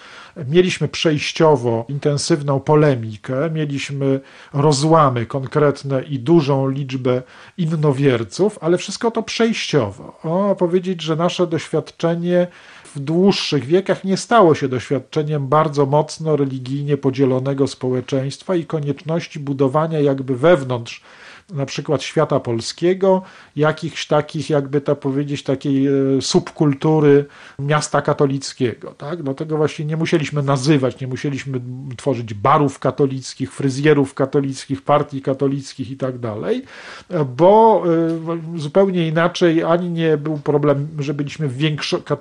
mieliśmy 0.49 0.89
przejściowo 0.89 1.85
intensywną 1.89 2.61
polemikę, 2.61 3.51
mieliśmy 3.51 4.21
rozłamy 4.53 5.27
konkretne 5.27 6.03
i 6.03 6.19
dużą 6.19 6.69
liczbę 6.69 7.23
innowierców, 7.85 8.59
ale 8.61 8.79
wszystko 8.79 9.11
to 9.11 9.23
przejściowo. 9.23 10.19
O, 10.23 10.57
powiedzieć, 10.57 11.03
że 11.03 11.17
nasze 11.17 11.47
doświadczenie 11.47 12.47
w 12.95 13.01
dłuższych 13.01 13.65
wiekach 13.65 14.05
nie 14.05 14.17
stało 14.17 14.55
się 14.55 14.69
doświadczeniem 14.69 15.49
bardzo 15.49 15.87
mocno 15.87 16.37
religijnie 16.37 16.97
podzielonego 16.97 17.67
społeczeństwa 17.67 18.55
i 18.55 18.67
konieczności 18.67 19.41
budowania 19.41 20.01
jakby 20.01 20.37
wewnątrz 20.37 21.03
na 21.51 21.67
przykład 21.67 22.03
świata 22.03 22.41
polskiego, 22.41 23.23
jakichś 23.57 24.07
takich, 24.07 24.51
jakby 24.51 24.81
to 24.81 24.97
powiedzieć, 24.97 25.43
takiej 25.43 25.87
e, 25.87 25.91
subkultury 26.21 27.25
miasta 27.59 28.03
katolickiego. 28.03 28.91
Tak? 28.91 29.23
Dlatego 29.23 29.57
właśnie 29.57 29.85
nie 29.85 29.97
musieliśmy 29.97 30.43
nazywać, 30.43 31.01
nie 31.01 31.07
musieliśmy 31.07 31.61
tworzyć 31.97 32.35
barów 32.35 32.79
katolickich, 32.79 33.53
fryzjerów 33.53 34.15
katolickich, 34.15 34.83
partii 34.83 35.23
katolickich 35.23 35.91
i 35.91 35.97
tak 35.97 36.19
dalej, 36.19 36.63
bo 37.37 37.85
e, 38.55 38.59
zupełnie 38.59 39.09
inaczej 39.09 39.63
ani 39.63 39.91
nie 39.91 40.17
był 40.17 40.39
problem, 40.39 40.89
że 40.99 41.15
byliśmy 41.15 41.49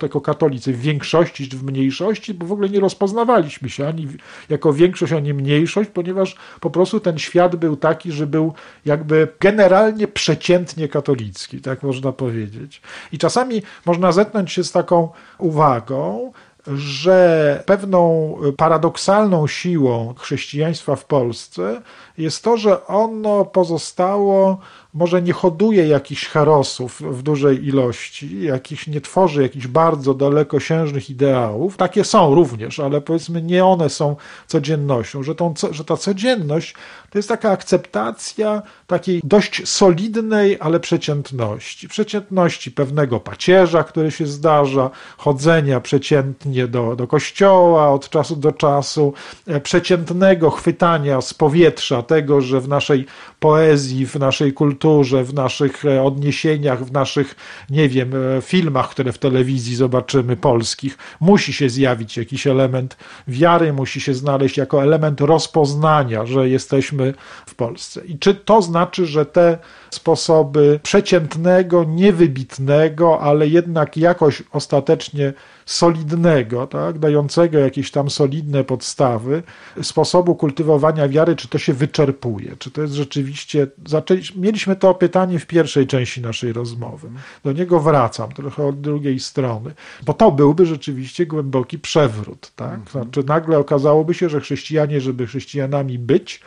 jako 0.02 0.20
katolicy 0.20 0.72
w 0.72 0.80
większości 0.80 1.48
czy 1.48 1.56
w 1.56 1.64
mniejszości, 1.64 2.34
bo 2.34 2.46
w 2.46 2.52
ogóle 2.52 2.68
nie 2.68 2.80
rozpoznawaliśmy 2.80 3.68
się 3.68 3.88
ani 3.88 4.08
jako 4.48 4.72
większość, 4.72 5.12
ani 5.12 5.34
mniejszość, 5.34 5.90
ponieważ 5.90 6.36
po 6.60 6.70
prostu 6.70 7.00
ten 7.00 7.18
świat 7.18 7.56
był 7.56 7.76
taki, 7.76 8.12
że 8.12 8.26
był 8.26 8.54
jakby 8.84 9.13
jakby 9.20 9.38
generalnie 9.40 10.08
przeciętnie 10.08 10.88
katolicki, 10.88 11.60
tak 11.60 11.82
można 11.82 12.12
powiedzieć. 12.12 12.82
I 13.12 13.18
czasami 13.18 13.62
można 13.86 14.12
zetknąć 14.12 14.52
się 14.52 14.64
z 14.64 14.72
taką 14.72 15.08
uwagą, 15.38 16.32
że 16.76 17.62
pewną 17.66 18.34
paradoksalną 18.56 19.46
siłą 19.46 20.14
chrześcijaństwa 20.18 20.96
w 20.96 21.04
Polsce 21.04 21.82
jest 22.18 22.44
to, 22.44 22.56
że 22.56 22.86
ono 22.86 23.44
pozostało 23.44 24.58
może 24.94 25.22
nie 25.22 25.32
hoduje 25.32 25.88
jakichś 25.88 26.26
herosów 26.26 27.00
w 27.00 27.22
dużej 27.22 27.66
ilości, 27.66 28.42
jakichś 28.42 28.86
nie 28.86 29.00
tworzy 29.00 29.42
jakichś 29.42 29.66
bardzo 29.66 30.14
dalekosiężnych 30.14 31.10
ideałów. 31.10 31.76
Takie 31.76 32.04
są 32.04 32.34
również, 32.34 32.80
ale 32.80 33.00
powiedzmy 33.00 33.42
nie 33.42 33.64
one 33.64 33.90
są 33.90 34.16
codziennością, 34.46 35.22
że, 35.22 35.34
tą, 35.34 35.54
że 35.70 35.84
ta 35.84 35.96
codzienność 35.96 36.74
to 37.10 37.18
jest 37.18 37.28
taka 37.28 37.50
akceptacja 37.50 38.62
takiej 38.86 39.20
dość 39.24 39.68
solidnej, 39.68 40.56
ale 40.60 40.80
przeciętności. 40.80 41.88
Przeciętności 41.88 42.70
pewnego 42.70 43.20
pacierza, 43.20 43.84
który 43.84 44.10
się 44.10 44.26
zdarza, 44.26 44.90
chodzenia 45.16 45.80
przeciętnie 45.80 46.66
do, 46.66 46.96
do 46.96 47.06
kościoła 47.06 47.90
od 47.90 48.08
czasu 48.08 48.36
do 48.36 48.52
czasu, 48.52 49.12
e, 49.46 49.60
przeciętnego 49.60 50.50
chwytania 50.50 51.20
z 51.20 51.34
powietrza 51.34 52.02
tego, 52.04 52.40
że 52.40 52.60
w 52.60 52.68
naszej 52.68 53.06
poezji, 53.40 54.06
w 54.06 54.14
naszej 54.14 54.52
kulturze, 54.52 55.24
w 55.24 55.34
naszych 55.34 55.84
e, 55.84 56.02
odniesieniach, 56.02 56.84
w 56.84 56.92
naszych, 56.92 57.36
nie 57.70 57.88
wiem, 57.88 58.12
e, 58.38 58.42
filmach, 58.42 58.90
które 58.90 59.12
w 59.12 59.18
telewizji 59.18 59.76
zobaczymy, 59.76 60.36
polskich, 60.36 60.98
musi 61.20 61.52
się 61.52 61.68
zjawić 61.68 62.16
jakiś 62.16 62.46
element 62.46 62.96
wiary, 63.28 63.72
musi 63.72 64.00
się 64.00 64.14
znaleźć 64.14 64.56
jako 64.56 64.82
element 64.82 65.20
rozpoznania, 65.20 66.26
że 66.26 66.48
jesteśmy 66.48 67.14
w 67.46 67.54
Polsce. 67.54 68.04
I 68.06 68.18
czy 68.18 68.34
to 68.34 68.62
znaczy, 68.62 69.06
że 69.06 69.26
te 69.26 69.58
sposoby 69.90 70.80
przeciętnego, 70.82 71.84
niewybitnego, 71.84 73.20
ale 73.20 73.48
jednak 73.48 73.96
jakoś 73.96 74.42
ostatecznie 74.52 75.32
solidnego, 75.66 76.66
tak, 76.66 76.98
dającego 76.98 77.58
jakieś 77.58 77.90
tam 77.90 78.10
solidne 78.10 78.64
podstawy 78.64 79.42
sposobu 79.82 80.34
kultywowania 80.34 81.08
wiary, 81.08 81.36
czy 81.36 81.48
to 81.48 81.58
się 81.58 81.72
wyczerpuje, 81.72 82.56
czy 82.58 82.70
to 82.70 82.82
jest 82.82 82.94
rzeczywiście. 82.94 83.66
Zaczęliśmy, 83.86 84.40
mieliśmy 84.42 84.76
to 84.76 84.94
pytanie 84.94 85.38
w 85.38 85.46
pierwszej 85.46 85.86
części 85.86 86.20
naszej 86.20 86.52
rozmowy. 86.52 87.08
Do 87.44 87.52
niego 87.52 87.80
wracam 87.80 88.32
trochę 88.32 88.66
od 88.66 88.80
drugiej 88.80 89.20
strony, 89.20 89.74
bo 90.06 90.14
to 90.14 90.32
byłby 90.32 90.66
rzeczywiście 90.66 91.26
głęboki 91.26 91.78
przewrót. 91.78 92.52
Tak? 92.56 92.74
Mhm. 92.74 93.04
Znaczy, 93.04 93.28
nagle 93.28 93.58
okazałoby 93.58 94.14
się, 94.14 94.28
że 94.28 94.40
chrześcijanie, 94.40 95.00
żeby 95.00 95.26
chrześcijanami 95.26 95.98
być, 95.98 96.40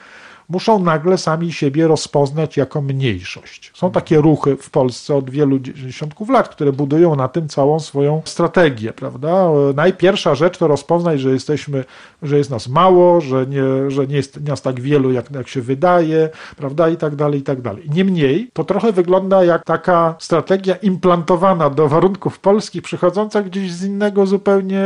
muszą 0.50 0.80
nagle 0.80 1.18
sami 1.18 1.54
siebie 1.54 1.88
rozpoznać 1.88 2.58
jako 2.58 2.82
mniejszość. 2.82 3.72
Są 3.76 3.92
takie 3.92 4.22
ruchy 4.22 4.58
w 4.58 4.70
Polsce 4.70 5.16
od 5.16 5.30
wielu 5.30 5.60
dziesiątków 5.60 6.30
lat, 6.30 6.50
które 6.50 6.72
budują 6.74 7.16
na 7.16 7.28
tym 7.28 7.50
całą 7.50 7.80
swoją 7.80 8.22
strategię, 8.26 8.94
prawda? 8.94 9.50
Najpierwsza 9.76 10.36
rzecz 10.36 10.58
to 10.58 10.68
rozpoznać, 10.68 11.20
że 11.20 11.30
jesteśmy, 11.30 11.84
że 12.24 12.38
jest 12.38 12.50
nas 12.50 12.68
mało, 12.68 13.22
że 13.22 13.46
nie, 13.48 13.92
że 13.92 14.08
nie 14.08 14.16
jest 14.16 14.42
nas 14.42 14.62
tak 14.62 14.82
wielu, 14.82 15.12
jak, 15.12 15.32
jak 15.32 15.48
się 15.48 15.62
wydaje, 15.62 16.30
prawda? 16.58 16.90
I 16.90 16.98
tak 16.98 17.16
dalej, 17.16 17.40
i 17.40 17.44
tak 17.44 17.62
dalej. 17.62 17.90
Niemniej 17.94 18.50
to 18.54 18.64
trochę 18.64 18.92
wygląda 18.92 19.44
jak 19.44 19.64
taka 19.64 20.16
strategia 20.20 20.76
implantowana 20.76 21.70
do 21.70 21.88
warunków 21.88 22.40
polskich, 22.40 22.82
przychodząca 22.82 23.42
gdzieś 23.42 23.72
z 23.72 23.84
innego 23.84 24.26
zupełnie 24.26 24.84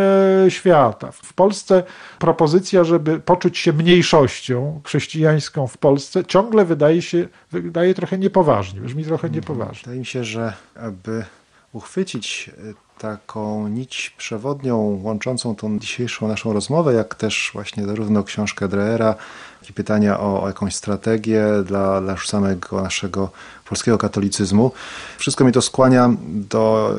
świata. 0.49 1.11
W 1.11 1.33
Polsce 1.33 1.83
propozycja, 2.19 2.83
żeby 2.83 3.19
poczuć 3.19 3.57
się 3.57 3.73
mniejszością 3.73 4.81
chrześcijańską, 4.85 5.50
w 5.67 5.77
Polsce 5.77 6.25
ciągle 6.25 6.65
wydaje 6.65 7.01
się, 7.01 7.27
wydaje 7.51 7.93
trochę 7.93 8.17
niepoważnie, 8.17 8.81
brzmi 8.81 9.03
trochę 9.03 9.27
mhm. 9.27 9.33
niepoważnie. 9.33 9.81
Wydaje 9.83 9.99
mi 9.99 10.05
się, 10.05 10.23
że 10.23 10.53
aby 10.75 11.25
uchwycić 11.73 12.49
e, 12.69 12.73
taką 13.01 13.67
nić 13.67 14.13
przewodnią 14.17 14.99
łączącą 15.03 15.55
tą 15.55 15.79
dzisiejszą 15.79 16.27
naszą 16.27 16.53
rozmowę, 16.53 16.93
jak 16.93 17.15
też 17.15 17.49
właśnie 17.53 17.85
zarówno 17.85 18.23
książkę 18.23 18.67
Dreera, 18.67 19.15
jak 19.61 19.69
i 19.69 19.73
pytania 19.73 20.19
o, 20.19 20.43
o 20.43 20.47
jakąś 20.47 20.75
strategię 20.75 21.45
dla, 21.65 22.01
dla 22.01 22.17
samego 22.17 22.81
naszego 22.81 23.29
polskiego 23.69 23.97
katolicyzmu. 23.97 24.71
Wszystko 25.17 25.45
mi 25.45 25.51
to 25.51 25.61
skłania 25.61 26.09
do 26.27 26.95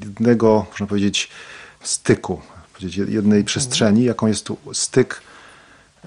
jednego, 0.00 0.66
można 0.70 0.86
powiedzieć, 0.86 1.30
styku, 1.80 2.40
jednej 3.08 3.44
przestrzeni, 3.44 4.04
jaką 4.04 4.26
jest 4.26 4.46
tu 4.46 4.56
styk 4.72 5.22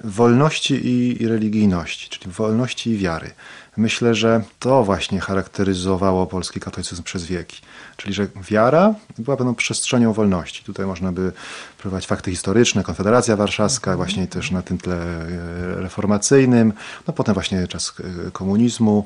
wolności 0.04 0.74
i, 0.74 1.22
i 1.22 1.28
religijności, 1.28 2.08
czyli 2.08 2.32
wolności 2.32 2.90
i 2.90 2.98
wiary. 2.98 3.30
Myślę, 3.76 4.14
że 4.14 4.42
to 4.58 4.84
właśnie 4.84 5.20
charakteryzowało 5.20 6.26
polski 6.26 6.60
katolicyzm 6.60 7.02
przez 7.02 7.24
wieki. 7.24 7.60
Czyli, 7.96 8.14
że 8.14 8.26
wiara 8.50 8.94
była 9.18 9.36
pewną 9.36 9.54
przestrzenią 9.54 10.12
wolności. 10.12 10.64
Tutaj 10.64 10.86
można 10.86 11.12
by 11.12 11.32
próbować 11.78 12.06
fakty 12.06 12.30
historyczne, 12.30 12.82
Konfederacja 12.82 13.36
Warszawska, 13.36 13.90
mhm. 13.90 13.96
właśnie 13.96 14.26
też 14.26 14.50
na 14.50 14.62
tym 14.62 14.78
tle 14.78 14.96
e, 14.96 15.26
reformacyjnym, 15.74 16.72
no 17.06 17.12
potem 17.12 17.34
właśnie 17.34 17.68
czas 17.68 17.94
e, 18.26 18.30
komunizmu, 18.30 19.04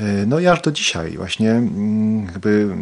e, 0.00 0.26
no 0.26 0.38
i 0.38 0.46
aż 0.46 0.60
do 0.60 0.72
dzisiaj 0.72 1.16
właśnie 1.16 1.50
mm, 1.50 2.26
jakby 2.26 2.76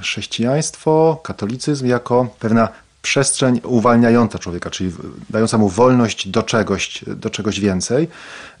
chrześcijaństwo, 0.00 1.20
katolicyzm 1.22 1.86
jako 1.86 2.28
pewna 2.38 2.68
przestrzeń 3.08 3.60
uwalniająca 3.64 4.38
człowieka, 4.38 4.70
czyli 4.70 4.92
dająca 5.30 5.58
mu 5.58 5.68
wolność 5.68 6.28
do 6.28 6.42
czegoś, 6.42 7.04
do 7.06 7.30
czegoś 7.30 7.60
więcej. 7.60 8.08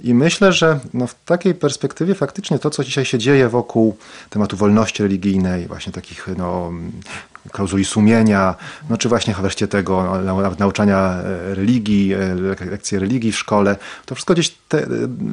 I 0.00 0.14
myślę, 0.14 0.52
że 0.52 0.80
no 0.94 1.06
w 1.06 1.14
takiej 1.24 1.54
perspektywie 1.54 2.14
faktycznie 2.14 2.58
to, 2.58 2.70
co 2.70 2.84
dzisiaj 2.84 3.04
się 3.04 3.18
dzieje 3.18 3.48
wokół 3.48 3.96
tematu 4.30 4.56
wolności 4.56 5.02
religijnej, 5.02 5.66
właśnie 5.66 5.92
takich 5.92 6.28
no, 6.36 6.72
klauzuli 7.52 7.84
sumienia, 7.84 8.54
no 8.90 8.96
czy 8.96 9.08
właśnie 9.08 9.34
wreszcie 9.34 9.68
tego 9.68 10.22
nawet 10.22 10.58
nauczania 10.58 10.96
e, 10.98 11.54
religii, 11.54 12.14
e, 12.14 12.34
lekcje 12.70 12.98
religii 12.98 13.32
w 13.32 13.38
szkole, 13.38 13.76
to 14.06 14.14
wszystko 14.14 14.34
gdzieś 14.34 14.54
te, 14.68 14.86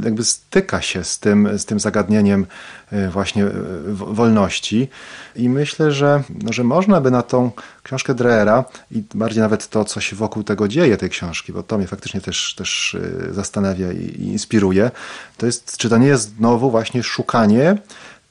jakby 0.04 0.24
styka 0.24 0.82
się 0.82 1.04
z 1.04 1.20
tym, 1.20 1.60
z 1.60 1.66
tym 1.66 1.80
zagadnieniem 1.80 2.46
e, 2.92 3.10
właśnie 3.10 3.46
wolności. 3.88 4.90
I 5.36 5.50
myślę, 5.50 5.92
że, 5.92 6.24
no, 6.44 6.54
że 6.54 6.64
można 6.64 7.02
by 7.02 7.12
na 7.12 7.22
tą 7.22 7.52
książkę 7.84 8.14
Dreera 8.14 8.66
i 8.92 9.04
bardziej 9.16 9.42
nawet 9.42 9.70
to, 9.70 9.86
co 9.86 10.02
się 10.02 10.16
wokół 10.16 10.44
tego 10.44 10.68
dzieje, 10.68 10.98
tej 10.98 11.10
książki, 11.10 11.54
bo 11.54 11.64
to 11.64 11.78
mnie 11.78 11.88
faktycznie 11.88 12.22
też, 12.22 12.56
też 12.58 12.98
zastanawia 13.32 13.92
i, 13.92 13.98
i 13.98 14.28
inspiruje, 14.28 14.92
to 15.38 15.46
jest, 15.46 15.78
czy 15.78 15.90
to 15.90 15.98
nie 15.98 16.08
jest 16.08 16.36
znowu 16.38 16.72
właśnie 16.72 17.04
szukanie 17.04 17.78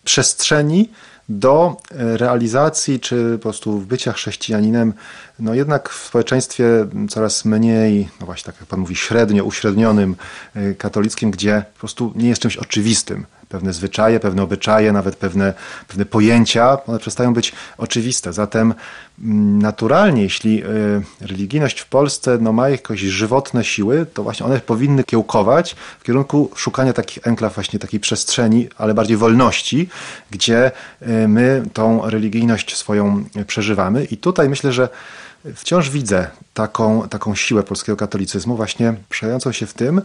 przestrzeni, 0.05 0.89
do 1.29 1.77
e, 1.91 2.17
realizacji 2.17 3.01
czy 3.01 3.33
po 3.33 3.43
prostu 3.43 3.79
bycia 3.79 4.13
chrześcijaninem, 4.13 4.93
no 5.39 5.55
jednak 5.55 5.89
w 5.89 6.07
społeczeństwie 6.07 6.65
coraz 7.09 7.45
mniej, 7.45 8.09
no 8.21 8.27
właśnie 8.27 8.53
tak 8.53 8.61
jak 8.61 8.69
Pan 8.69 8.81
mówi, 8.81 8.97
średnio 8.97 9.45
uśrednionym 9.45 10.17
e, 10.55 10.75
katolickim, 10.75 11.31
gdzie 11.31 11.65
po 11.75 11.79
prostu 11.79 12.13
nie 12.17 12.29
jest 12.29 12.43
czymś 12.43 12.57
oczywistym 12.57 13.27
pewne 13.55 13.73
zwyczaje, 13.73 14.21
pewne 14.21 14.43
obyczaje, 14.43 14.93
nawet 14.93 15.17
pewne, 15.17 15.55
pewne 15.89 16.05
pojęcia, 16.05 16.79
one 16.87 16.99
przestają 16.99 17.35
być 17.35 17.53
oczywiste. 17.79 18.33
Zatem 18.33 18.75
mm, 19.25 19.63
naturalnie, 19.63 20.23
jeśli 20.23 20.65
y, 20.65 20.67
religijność 21.21 21.81
w 21.81 21.87
Polsce 21.87 22.39
no, 22.41 22.53
ma 22.53 22.69
jakieś 22.69 23.01
żywotne 23.01 23.65
siły, 23.65 24.07
to 24.15 24.23
właśnie 24.23 24.47
one 24.47 24.61
powinny 24.61 25.05
kiełkować 25.05 25.77
w 26.01 26.05
kierunku 26.05 26.51
szukania 26.57 26.93
takich 26.93 27.27
enklaw, 27.27 27.55
właśnie 27.55 27.79
takiej 27.79 28.01
przestrzeni, 28.01 28.69
ale 28.79 28.95
bardziej 28.95 29.17
wolności, 29.17 29.89
gdzie 30.31 30.73
y, 31.03 31.29
my 31.29 31.63
tą 31.73 32.11
religijność 32.11 32.77
swoją 32.77 33.25
przeżywamy. 33.47 34.05
I 34.05 34.17
tutaj 34.17 34.49
myślę, 34.49 34.73
że 34.73 34.89
wciąż 35.55 35.91
widzę 35.91 36.31
taką, 36.55 37.09
taką 37.09 37.35
siłę 37.35 37.63
polskiego 37.63 37.97
katolicyzmu, 37.97 38.57
właśnie 38.57 38.95
przejącą 39.09 39.53
się 39.53 39.67
w 39.67 39.75
tym, 39.75 40.03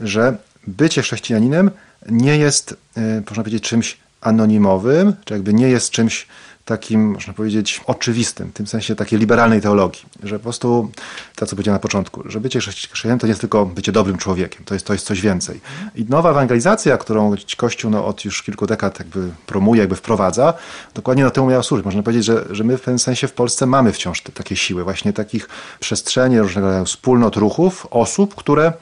że 0.00 0.36
bycie 0.66 1.02
chrześcijaninem 1.02 1.70
nie 2.08 2.38
jest, 2.38 2.76
e, 2.96 3.22
można 3.30 3.42
powiedzieć, 3.42 3.64
czymś 3.64 3.96
anonimowym, 4.20 5.12
czy 5.24 5.34
jakby 5.34 5.54
nie 5.54 5.68
jest 5.68 5.90
czymś 5.90 6.26
takim, 6.64 7.10
można 7.12 7.32
powiedzieć, 7.32 7.80
oczywistym, 7.86 8.48
w 8.48 8.52
tym 8.52 8.66
sensie 8.66 8.96
takiej 8.96 9.18
liberalnej 9.18 9.60
teologii, 9.60 10.02
że 10.22 10.38
po 10.38 10.42
prostu, 10.42 10.90
to 11.36 11.46
co 11.46 11.56
powiedziałem 11.56 11.74
na 11.74 11.80
początku, 11.80 12.22
że 12.30 12.40
bycie 12.40 12.60
chrześcijaninem 12.60 13.18
to 13.18 13.26
nie 13.26 13.30
jest 13.30 13.40
tylko 13.40 13.66
bycie 13.66 13.92
dobrym 13.92 14.18
człowiekiem, 14.18 14.64
to 14.64 14.74
jest, 14.74 14.86
to 14.86 14.92
jest 14.92 15.06
coś 15.06 15.20
więcej. 15.20 15.60
I 15.94 16.04
nowa 16.08 16.30
ewangelizacja, 16.30 16.98
którą 16.98 17.34
Kościół 17.56 17.90
no, 17.90 18.06
od 18.06 18.24
już 18.24 18.42
kilku 18.42 18.66
dekad 18.66 18.98
jakby 18.98 19.28
promuje, 19.46 19.80
jakby 19.80 19.96
wprowadza, 19.96 20.54
dokładnie 20.94 21.24
na 21.24 21.30
temu 21.30 21.46
miała 21.46 21.62
służyć. 21.62 21.84
Można 21.84 22.02
powiedzieć, 22.02 22.24
że, 22.24 22.44
że 22.50 22.64
my 22.64 22.76
w 22.78 22.80
pewnym 22.80 22.98
sensie 22.98 23.28
w 23.28 23.32
Polsce 23.32 23.66
mamy 23.66 23.92
wciąż 23.92 24.22
te, 24.22 24.32
takie 24.32 24.56
siły, 24.56 24.84
właśnie 24.84 25.12
takich 25.12 25.48
przestrzeni, 25.80 26.40
różnego 26.40 26.66
rodzaju 26.66 26.84
wspólnot, 26.84 27.36
ruchów, 27.36 27.86
osób, 27.90 28.34
które 28.34 28.72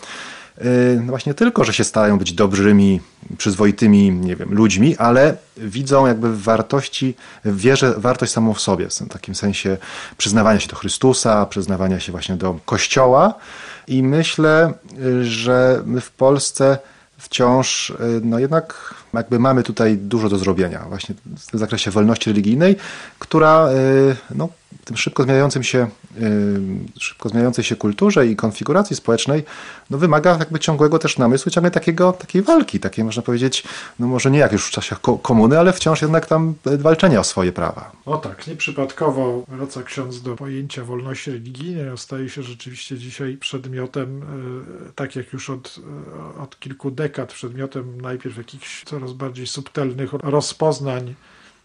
no 1.00 1.06
właśnie 1.06 1.34
tylko, 1.34 1.64
że 1.64 1.72
się 1.72 1.84
starają 1.84 2.18
być 2.18 2.32
dobrymi, 2.32 3.00
przyzwoitymi, 3.38 4.10
nie 4.10 4.36
wiem, 4.36 4.54
ludźmi, 4.54 4.96
ale 4.96 5.36
widzą 5.56 6.06
jakby 6.06 6.36
wartości, 6.36 7.14
w 7.44 7.60
wierze 7.60 7.94
wartość 7.96 8.32
samą 8.32 8.54
w 8.54 8.60
sobie, 8.60 8.88
w 8.88 9.08
takim 9.08 9.34
sensie 9.34 9.76
przyznawania 10.16 10.60
się 10.60 10.68
do 10.68 10.76
Chrystusa, 10.76 11.46
przyznawania 11.46 12.00
się 12.00 12.12
właśnie 12.12 12.36
do 12.36 12.58
Kościoła. 12.64 13.34
I 13.86 14.02
myślę, 14.02 14.72
że 15.22 15.82
my 15.86 16.00
w 16.00 16.10
Polsce 16.10 16.78
wciąż, 17.18 17.92
no 18.22 18.38
jednak 18.38 18.94
jakby 19.14 19.38
mamy 19.38 19.62
tutaj 19.62 19.96
dużo 19.96 20.28
do 20.28 20.38
zrobienia 20.38 20.84
właśnie 20.88 21.14
w 21.36 21.46
tym 21.50 21.60
zakresie 21.60 21.90
wolności 21.90 22.30
religijnej, 22.30 22.76
która 23.18 23.68
no, 24.34 24.48
tym 24.84 24.96
szybko 24.96 25.22
zmieniającym 25.22 25.62
się, 25.62 25.88
y, 26.20 27.00
szybko 27.00 27.28
zmieniającej 27.28 27.64
się 27.64 27.76
kulturze 27.76 28.26
i 28.26 28.36
konfiguracji 28.36 28.96
społecznej, 28.96 29.44
no 29.90 29.98
wymaga 29.98 30.36
jakby 30.38 30.58
ciągłego 30.58 30.98
też 30.98 31.18
namysłu, 31.18 31.50
ciągle 31.50 31.70
takiego, 31.70 32.12
takiej 32.12 32.42
walki, 32.42 32.80
takiej 32.80 33.04
można 33.04 33.22
powiedzieć, 33.22 33.64
no 33.98 34.06
może 34.06 34.30
nie 34.30 34.38
jak 34.38 34.52
już 34.52 34.66
w 34.66 34.70
czasach 34.70 35.00
komuny, 35.22 35.58
ale 35.58 35.72
wciąż 35.72 36.02
jednak 36.02 36.26
tam 36.26 36.54
walczenia 36.64 37.20
o 37.20 37.24
swoje 37.24 37.52
prawa. 37.52 37.92
O 38.06 38.16
tak, 38.16 38.46
nieprzypadkowo 38.46 39.44
wraca 39.48 39.82
ksiądz 39.82 40.22
do 40.22 40.36
pojęcia 40.36 40.84
wolności 40.84 41.30
religijnej, 41.30 41.98
staje 41.98 42.28
się 42.28 42.42
rzeczywiście 42.42 42.98
dzisiaj 42.98 43.36
przedmiotem, 43.36 44.22
y, 44.88 44.92
tak 44.92 45.16
jak 45.16 45.32
już 45.32 45.50
od, 45.50 45.80
y, 46.38 46.40
od 46.42 46.58
kilku 46.58 46.90
dekad, 46.90 47.32
przedmiotem 47.32 48.00
najpierw 48.00 48.36
jakichś 48.36 48.84
coraz 48.84 48.99
bardziej 49.14 49.46
subtelnych 49.46 50.12
rozpoznań 50.12 51.14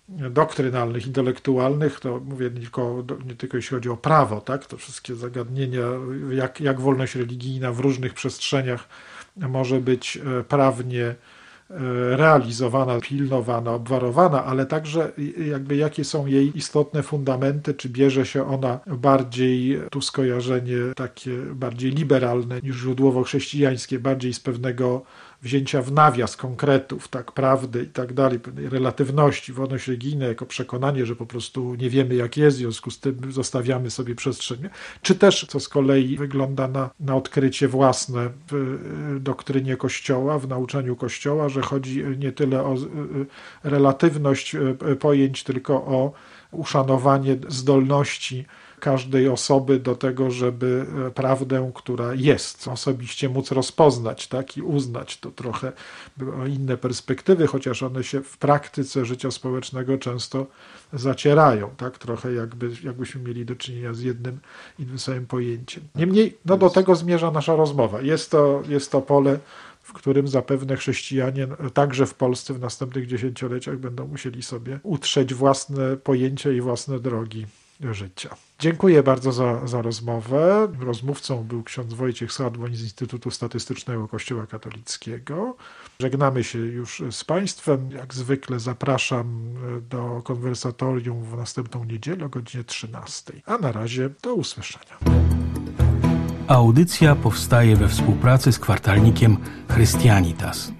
doktrynalnych, 0.09 1.07
intelektualnych, 1.07 1.99
to 1.99 2.19
mówię 2.25 2.49
tylko, 2.49 3.03
nie 3.25 3.35
tylko 3.35 3.57
jeśli 3.57 3.75
chodzi 3.75 3.89
o 3.89 3.97
prawo, 3.97 4.41
tak, 4.41 4.65
to 4.65 4.77
wszystkie 4.77 5.15
zagadnienia, 5.15 5.83
jak, 6.31 6.61
jak 6.61 6.81
wolność 6.81 7.15
religijna 7.15 7.71
w 7.71 7.79
różnych 7.79 8.13
przestrzeniach 8.13 8.87
może 9.37 9.79
być 9.79 10.17
e, 10.17 10.43
prawnie 10.43 11.05
e, 11.05 11.15
realizowana, 12.17 12.99
pilnowana, 12.99 13.71
obwarowana, 13.71 14.43
ale 14.43 14.65
także 14.65 15.11
jakby 15.47 15.75
jakie 15.75 16.03
są 16.03 16.25
jej 16.25 16.57
istotne 16.57 17.03
fundamenty, 17.03 17.73
czy 17.73 17.89
bierze 17.89 18.25
się 18.25 18.47
ona 18.47 18.79
bardziej, 18.87 19.81
tu 19.91 20.01
skojarzenie 20.01 20.77
takie 20.95 21.37
bardziej 21.37 21.91
liberalne 21.91 22.61
niż 22.61 22.75
źródłowo 22.75 23.23
chrześcijańskie, 23.23 23.99
bardziej 23.99 24.33
z 24.33 24.39
pewnego 24.39 25.01
wzięcia 25.45 25.81
w 25.81 25.91
nawias 25.91 26.37
konkretów, 26.37 27.07
tak, 27.07 27.31
prawdy 27.31 27.83
i 27.83 27.87
tak 27.87 28.13
dalej, 28.13 28.39
pewnej 28.39 28.69
relatywności, 28.69 29.53
wolność 29.53 29.87
religijna 29.87 30.25
jako 30.25 30.45
przekonanie, 30.45 31.05
że 31.05 31.15
po 31.15 31.25
prostu 31.25 31.75
nie 31.75 31.89
wiemy 31.89 32.15
jak 32.15 32.37
jest, 32.37 32.57
w 32.57 32.59
związku 32.59 32.91
z 32.91 32.99
tym 32.99 33.31
zostawiamy 33.31 33.91
sobie 33.91 34.15
przestrzeń, 34.15 34.69
czy 35.01 35.15
też, 35.15 35.45
co 35.49 35.59
z 35.59 35.69
kolei 35.69 36.17
wygląda 36.17 36.67
na, 36.67 36.89
na 36.99 37.15
odkrycie 37.15 37.67
własne 37.67 38.29
w 38.47 38.53
y, 39.17 39.19
doktrynie 39.19 39.77
Kościoła, 39.77 40.39
w 40.39 40.47
nauczaniu 40.47 40.95
Kościoła, 40.95 41.49
że 41.49 41.61
chodzi 41.61 42.03
nie 42.17 42.31
tyle 42.31 42.63
o 42.63 42.73
y, 42.73 42.77
y, 42.77 43.25
relatywność 43.63 44.55
pojęć, 44.99 45.43
tylko 45.43 45.73
o 45.73 46.13
uszanowanie 46.51 47.37
zdolności 47.47 48.45
każdej 48.85 49.29
osoby 49.29 49.79
do 49.79 49.95
tego, 49.95 50.31
żeby 50.31 50.85
e, 51.07 51.11
prawdę, 51.11 51.71
która 51.75 52.13
jest, 52.13 52.67
osobiście 52.67 53.29
móc 53.29 53.51
rozpoznać 53.51 54.27
tak, 54.27 54.57
i 54.57 54.61
uznać. 54.61 55.17
To 55.17 55.31
trochę 55.31 55.71
inne 56.47 56.77
perspektywy, 56.77 57.47
chociaż 57.47 57.83
one 57.83 58.03
się 58.03 58.21
w 58.21 58.37
praktyce 58.37 59.05
życia 59.05 59.31
społecznego 59.31 59.97
często 59.97 60.45
zacierają, 60.93 61.69
tak, 61.77 61.97
trochę 61.97 62.33
jakby, 62.33 62.71
jakbyśmy 62.83 63.21
mieli 63.21 63.45
do 63.45 63.55
czynienia 63.55 63.93
z 63.93 64.01
jednym 64.01 64.39
i 64.79 64.85
tym 64.85 64.99
samym 64.99 65.25
pojęciem. 65.25 65.83
Niemniej 65.95 66.37
no, 66.45 66.57
do 66.57 66.69
tego 66.69 66.95
zmierza 66.95 67.31
nasza 67.31 67.55
rozmowa. 67.55 68.01
Jest 68.01 68.31
to, 68.31 68.61
jest 68.69 68.91
to 68.91 69.01
pole 69.01 69.39
w 69.81 69.93
którym 69.93 70.27
zapewne 70.27 70.75
chrześcijanie, 70.75 71.47
także 71.73 72.05
w 72.05 72.13
Polsce 72.13 72.53
w 72.53 72.59
następnych 72.59 73.07
dziesięcioleciach, 73.07 73.77
będą 73.77 74.07
musieli 74.07 74.43
sobie 74.43 74.79
utrzeć 74.83 75.33
własne 75.33 75.97
pojęcia 75.97 76.51
i 76.51 76.61
własne 76.61 76.99
drogi 76.99 77.45
życia. 77.81 78.35
Dziękuję 78.59 79.03
bardzo 79.03 79.31
za, 79.31 79.67
za 79.67 79.81
rozmowę. 79.81 80.67
Rozmówcą 80.79 81.43
był 81.43 81.63
ksiądz 81.63 81.93
Wojciech 81.93 82.33
Sadłoń 82.33 82.75
z 82.75 82.81
Instytutu 82.81 83.31
Statystycznego 83.31 84.07
Kościoła 84.07 84.47
Katolickiego. 84.47 85.55
Żegnamy 85.99 86.43
się 86.43 86.59
już 86.59 87.03
z 87.11 87.23
Państwem. 87.23 87.91
Jak 87.91 88.13
zwykle 88.13 88.59
zapraszam 88.59 89.53
do 89.89 90.21
konwersatorium 90.23 91.23
w 91.23 91.37
następną 91.37 91.83
niedzielę 91.83 92.25
o 92.25 92.29
godzinie 92.29 92.63
13. 92.63 93.33
A 93.45 93.57
na 93.57 93.71
razie 93.71 94.09
do 94.23 94.33
usłyszenia. 94.33 94.97
Audycja 96.47 97.15
powstaje 97.15 97.75
we 97.75 97.87
współpracy 97.87 98.51
z 98.51 98.59
kwartalnikiem 98.59 99.37
Christianitas. 99.73 100.71